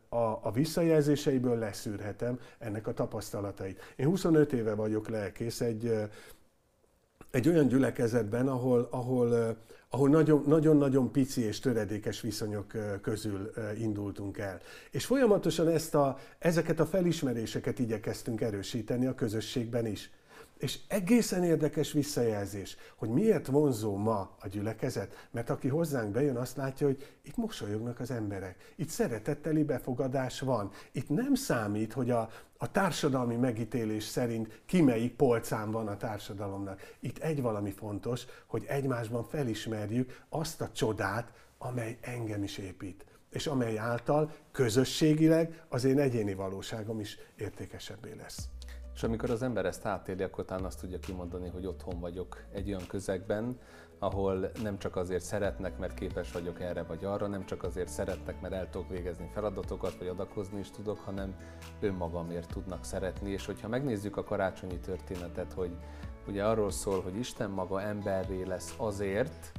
a, 0.10 0.40
a 0.42 0.52
visszajelzéseiből 0.54 1.58
leszűrhetem 1.58 2.40
ennek 2.60 2.88
a 2.88 2.94
tapasztalatait. 2.94 3.94
Én 3.96 4.06
25 4.06 4.54
éve 4.54 4.74
vagyok 4.74 5.10
lelkész 5.10 5.62
egy, 5.62 5.94
egy 7.32 7.48
olyan 7.48 7.68
gyülekezetben, 7.68 8.48
ahol, 8.48 8.88
ahol, 8.92 9.58
ahol 9.90 10.10
nagyon-nagyon 10.46 11.12
pici 11.12 11.42
és 11.42 11.60
töredékes 11.60 12.22
viszonyok 12.22 12.74
közül 13.02 13.52
indultunk 13.78 14.38
el. 14.38 14.60
És 14.92 15.06
folyamatosan 15.06 15.68
ezt 15.68 15.96
a, 15.96 16.18
ezeket 16.40 16.80
a 16.80 16.86
felismeréseket 16.86 17.80
igyekeztünk 17.80 18.42
erősíteni 18.42 19.06
a 19.06 19.16
közösségben 19.16 19.86
is. 19.86 20.12
És 20.60 20.80
egészen 20.88 21.44
érdekes 21.44 21.92
visszajelzés, 21.92 22.78
hogy 22.96 23.10
miért 23.10 23.48
vonzó 23.48 23.96
ma 23.96 24.36
a 24.40 24.48
gyülekezet, 24.48 25.28
mert 25.32 25.50
aki 25.50 25.68
hozzánk 25.68 26.12
bejön, 26.12 26.36
azt 26.36 26.58
látja, 26.58 26.88
hogy 26.88 27.18
itt 27.24 27.36
mosolyognak 27.36 28.00
az 28.00 28.12
emberek, 28.12 28.74
itt 28.76 28.90
szeretetteli 28.90 29.64
befogadás 29.64 30.40
van. 30.40 30.72
Itt 30.92 31.10
nem 31.10 31.34
számít, 31.34 31.94
hogy 31.94 32.10
a, 32.10 32.30
a 32.58 32.72
társadalmi 32.72 33.36
megítélés 33.36 34.04
szerint 34.04 34.62
ki 34.66 34.82
melyik 34.82 35.16
polcán 35.16 35.72
van 35.72 35.88
a 35.88 35.98
társadalomnak. 35.98 36.96
Itt 37.00 37.18
egy 37.18 37.42
valami 37.42 37.72
fontos, 37.72 38.26
hogy 38.46 38.66
egymásban 38.68 39.24
felismerjük 39.24 40.24
azt 40.30 40.62
a 40.62 40.72
csodát, 40.72 41.32
amely 41.58 41.98
engem 42.02 42.44
is 42.44 42.58
épít 42.58 43.06
és 43.30 43.48
amely 43.48 43.78
által 43.78 44.36
közösségileg 44.52 45.64
az 45.68 45.84
én 45.84 46.00
egyéni 46.00 46.34
valóságom 46.34 47.00
is 47.00 47.18
értékesebbé 47.36 48.14
lesz. 48.18 48.50
És 49.00 49.06
amikor 49.06 49.30
az 49.30 49.42
ember 49.42 49.66
ezt 49.66 49.86
átéli, 49.86 50.24
akkor 50.24 50.46
talán 50.46 50.66
azt 50.66 50.80
tudja 50.80 51.00
kimondani, 51.00 51.50
hogy 51.50 51.66
otthon 51.66 52.00
vagyok 52.00 52.44
egy 52.52 52.68
olyan 52.68 52.88
közegben, 52.88 53.60
ahol 54.00 54.52
nem 54.62 54.78
csak 54.78 54.96
azért 54.96 55.24
szeretnek, 55.24 55.78
mert 55.78 55.94
képes 55.94 56.32
vagyok 56.32 56.62
erre 56.62 56.84
vagy 56.84 57.06
arra, 57.06 57.28
nem 57.28 57.46
csak 57.46 57.64
azért 57.64 57.88
szeretnek, 57.88 58.42
mert 58.42 58.54
el 58.54 58.70
tudok 58.70 58.90
végezni 58.90 59.30
feladatokat, 59.34 59.98
vagy 59.98 60.08
adakozni 60.08 60.60
is 60.60 60.72
tudok, 60.72 61.00
hanem 61.00 61.36
önmagamért 61.80 62.52
tudnak 62.52 62.84
szeretni. 62.84 63.30
És 63.32 63.46
hogyha 63.46 63.68
megnézzük 63.68 64.18
a 64.18 64.24
karácsonyi 64.24 64.80
történetet, 64.80 65.54
hogy 65.54 65.72
ugye 66.28 66.46
arról 66.46 66.72
szól, 66.72 67.02
hogy 67.02 67.18
Isten 67.18 67.50
maga 67.50 67.82
emberré 67.82 68.44
lesz 68.44 68.74
azért, 68.78 69.52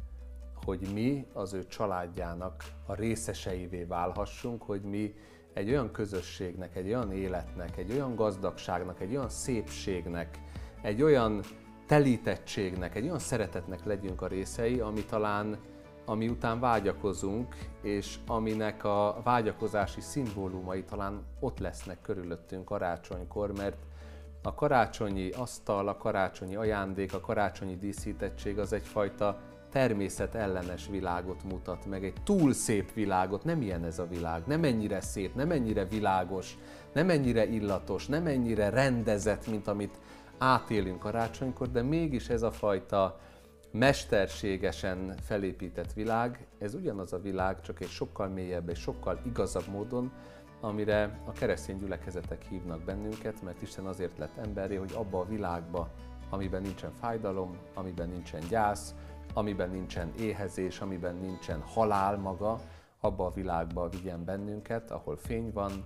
hogy 0.64 0.88
mi 0.92 1.26
az 1.32 1.52
ő 1.52 1.66
családjának 1.66 2.64
a 2.86 2.94
részeseivé 2.94 3.84
válhassunk, 3.84 4.62
hogy 4.62 4.82
mi 4.82 5.14
egy 5.52 5.70
olyan 5.70 5.90
közösségnek, 5.90 6.76
egy 6.76 6.86
olyan 6.86 7.12
életnek, 7.12 7.76
egy 7.76 7.92
olyan 7.92 8.14
gazdagságnak, 8.14 9.00
egy 9.00 9.16
olyan 9.16 9.28
szépségnek, 9.28 10.38
egy 10.82 11.02
olyan 11.02 11.40
telítettségnek, 11.86 12.94
egy 12.94 13.04
olyan 13.04 13.18
szeretetnek 13.18 13.84
legyünk 13.84 14.22
a 14.22 14.26
részei, 14.26 14.80
ami 14.80 15.04
talán 15.04 15.58
ami 16.04 16.28
után 16.28 16.60
vágyakozunk, 16.60 17.54
és 17.82 18.18
aminek 18.26 18.84
a 18.84 19.20
vágyakozási 19.24 20.00
szimbólumai 20.00 20.82
talán 20.82 21.22
ott 21.40 21.58
lesznek 21.58 22.00
körülöttünk 22.00 22.64
karácsonykor, 22.64 23.52
mert 23.52 23.76
a 24.42 24.54
karácsonyi 24.54 25.30
asztal, 25.30 25.88
a 25.88 25.96
karácsonyi 25.96 26.54
ajándék, 26.54 27.14
a 27.14 27.20
karácsonyi 27.20 27.76
díszítettség 27.76 28.58
az 28.58 28.72
egyfajta 28.72 29.40
természet 29.70 30.34
ellenes 30.34 30.88
világot 30.90 31.42
mutat 31.44 31.86
meg, 31.86 32.04
egy 32.04 32.22
túl 32.24 32.52
szép 32.52 32.92
világot, 32.92 33.44
nem 33.44 33.62
ilyen 33.62 33.84
ez 33.84 33.98
a 33.98 34.06
világ, 34.06 34.42
nem 34.46 34.64
ennyire 34.64 35.00
szép, 35.00 35.34
nem 35.34 35.50
ennyire 35.50 35.84
világos, 35.84 36.58
nem 36.92 37.10
ennyire 37.10 37.46
illatos, 37.46 38.06
nem 38.06 38.26
ennyire 38.26 38.68
rendezett, 38.68 39.46
mint 39.46 39.68
amit 39.68 39.98
átélünk 40.38 40.98
karácsonykor, 40.98 41.70
de 41.70 41.82
mégis 41.82 42.28
ez 42.28 42.42
a 42.42 42.50
fajta 42.50 43.20
mesterségesen 43.72 45.14
felépített 45.22 45.92
világ, 45.92 46.46
ez 46.58 46.74
ugyanaz 46.74 47.12
a 47.12 47.20
világ, 47.20 47.60
csak 47.60 47.80
egy 47.80 47.88
sokkal 47.88 48.28
mélyebb 48.28 48.68
és 48.68 48.78
sokkal 48.78 49.20
igazabb 49.26 49.66
módon, 49.68 50.12
amire 50.60 51.20
a 51.26 51.32
keresztény 51.32 51.78
gyülekezetek 51.78 52.42
hívnak 52.42 52.82
bennünket, 52.82 53.42
mert 53.42 53.62
Isten 53.62 53.86
azért 53.86 54.18
lett 54.18 54.36
emberé, 54.36 54.74
hogy 54.74 54.92
abba 54.94 55.18
a 55.18 55.26
világba, 55.26 55.90
amiben 56.30 56.62
nincsen 56.62 56.92
fájdalom, 57.00 57.56
amiben 57.74 58.08
nincsen 58.08 58.42
gyász, 58.48 58.94
amiben 59.34 59.70
nincsen 59.70 60.12
éhezés, 60.18 60.80
amiben 60.80 61.16
nincsen 61.16 61.60
halál 61.60 62.16
maga, 62.16 62.60
abba 63.00 63.26
a 63.26 63.32
világba 63.32 63.88
vigyen 63.88 64.24
bennünket, 64.24 64.90
ahol 64.90 65.16
fény 65.16 65.50
van, 65.52 65.84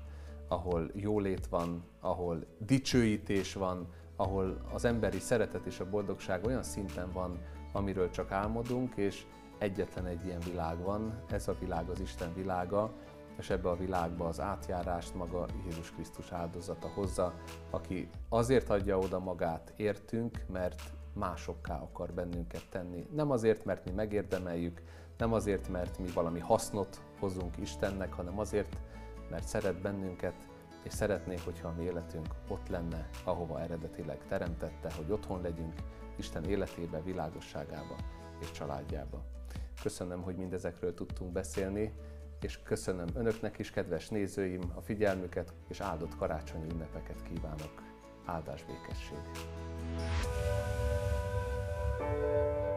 ahol 0.48 0.90
jólét 0.94 1.46
van, 1.46 1.84
ahol 2.00 2.44
dicsőítés 2.58 3.54
van, 3.54 3.88
ahol 4.16 4.60
az 4.72 4.84
emberi 4.84 5.18
szeretet 5.18 5.66
és 5.66 5.80
a 5.80 5.90
boldogság 5.90 6.44
olyan 6.44 6.62
szinten 6.62 7.12
van, 7.12 7.38
amiről 7.72 8.10
csak 8.10 8.30
álmodunk, 8.30 8.96
és 8.96 9.26
egyetlen 9.58 10.06
egy 10.06 10.24
ilyen 10.24 10.40
világ 10.40 10.82
van, 10.82 11.22
ez 11.30 11.48
a 11.48 11.56
világ 11.60 11.88
az 11.88 12.00
Isten 12.00 12.34
világa, 12.34 12.92
és 13.38 13.50
ebbe 13.50 13.68
a 13.68 13.76
világba 13.76 14.28
az 14.28 14.40
átjárást 14.40 15.14
maga 15.14 15.46
Jézus 15.64 15.90
Krisztus 15.90 16.32
áldozata 16.32 16.88
hozza, 16.88 17.34
aki 17.70 18.08
azért 18.28 18.70
adja 18.70 18.98
oda 18.98 19.18
magát 19.18 19.72
értünk, 19.76 20.44
mert 20.52 20.82
másokká 21.14 21.80
akar 21.80 22.12
bennünket 22.12 22.68
tenni. 22.70 23.06
Nem 23.12 23.30
azért, 23.30 23.64
mert 23.64 23.84
mi 23.84 23.90
megérdemeljük, 23.90 24.82
nem 25.18 25.32
azért, 25.32 25.68
mert 25.68 25.98
mi 25.98 26.08
valami 26.14 26.40
hasznot 26.40 27.00
hozunk 27.18 27.56
Istennek, 27.58 28.12
hanem 28.12 28.38
azért, 28.38 28.76
mert 29.30 29.46
szeret 29.46 29.80
bennünket, 29.80 30.34
és 30.82 30.92
szeretné, 30.92 31.36
hogyha 31.44 31.68
a 31.68 31.74
mi 31.76 31.82
életünk 31.82 32.26
ott 32.48 32.68
lenne, 32.68 33.08
ahova 33.24 33.60
eredetileg 33.60 34.18
teremtette, 34.28 34.92
hogy 34.96 35.10
otthon 35.10 35.40
legyünk 35.40 35.74
Isten 36.16 36.44
életébe, 36.44 37.00
világosságába 37.02 37.96
és 38.40 38.50
családjába. 38.50 39.24
Köszönöm, 39.82 40.22
hogy 40.22 40.36
mindezekről 40.36 40.94
tudtunk 40.94 41.32
beszélni, 41.32 41.92
és 42.40 42.62
köszönöm 42.62 43.08
önöknek 43.14 43.58
is, 43.58 43.70
kedves 43.70 44.08
nézőim, 44.08 44.72
a 44.74 44.80
figyelmüket, 44.80 45.52
és 45.68 45.80
áldott 45.80 46.16
karácsonyi 46.16 46.70
ünnepeket 46.72 47.22
kívánok. 47.22 47.82
Áldás 48.24 48.64
békesség! 48.64 49.18
Thank 49.96 50.08
you. 51.98 52.73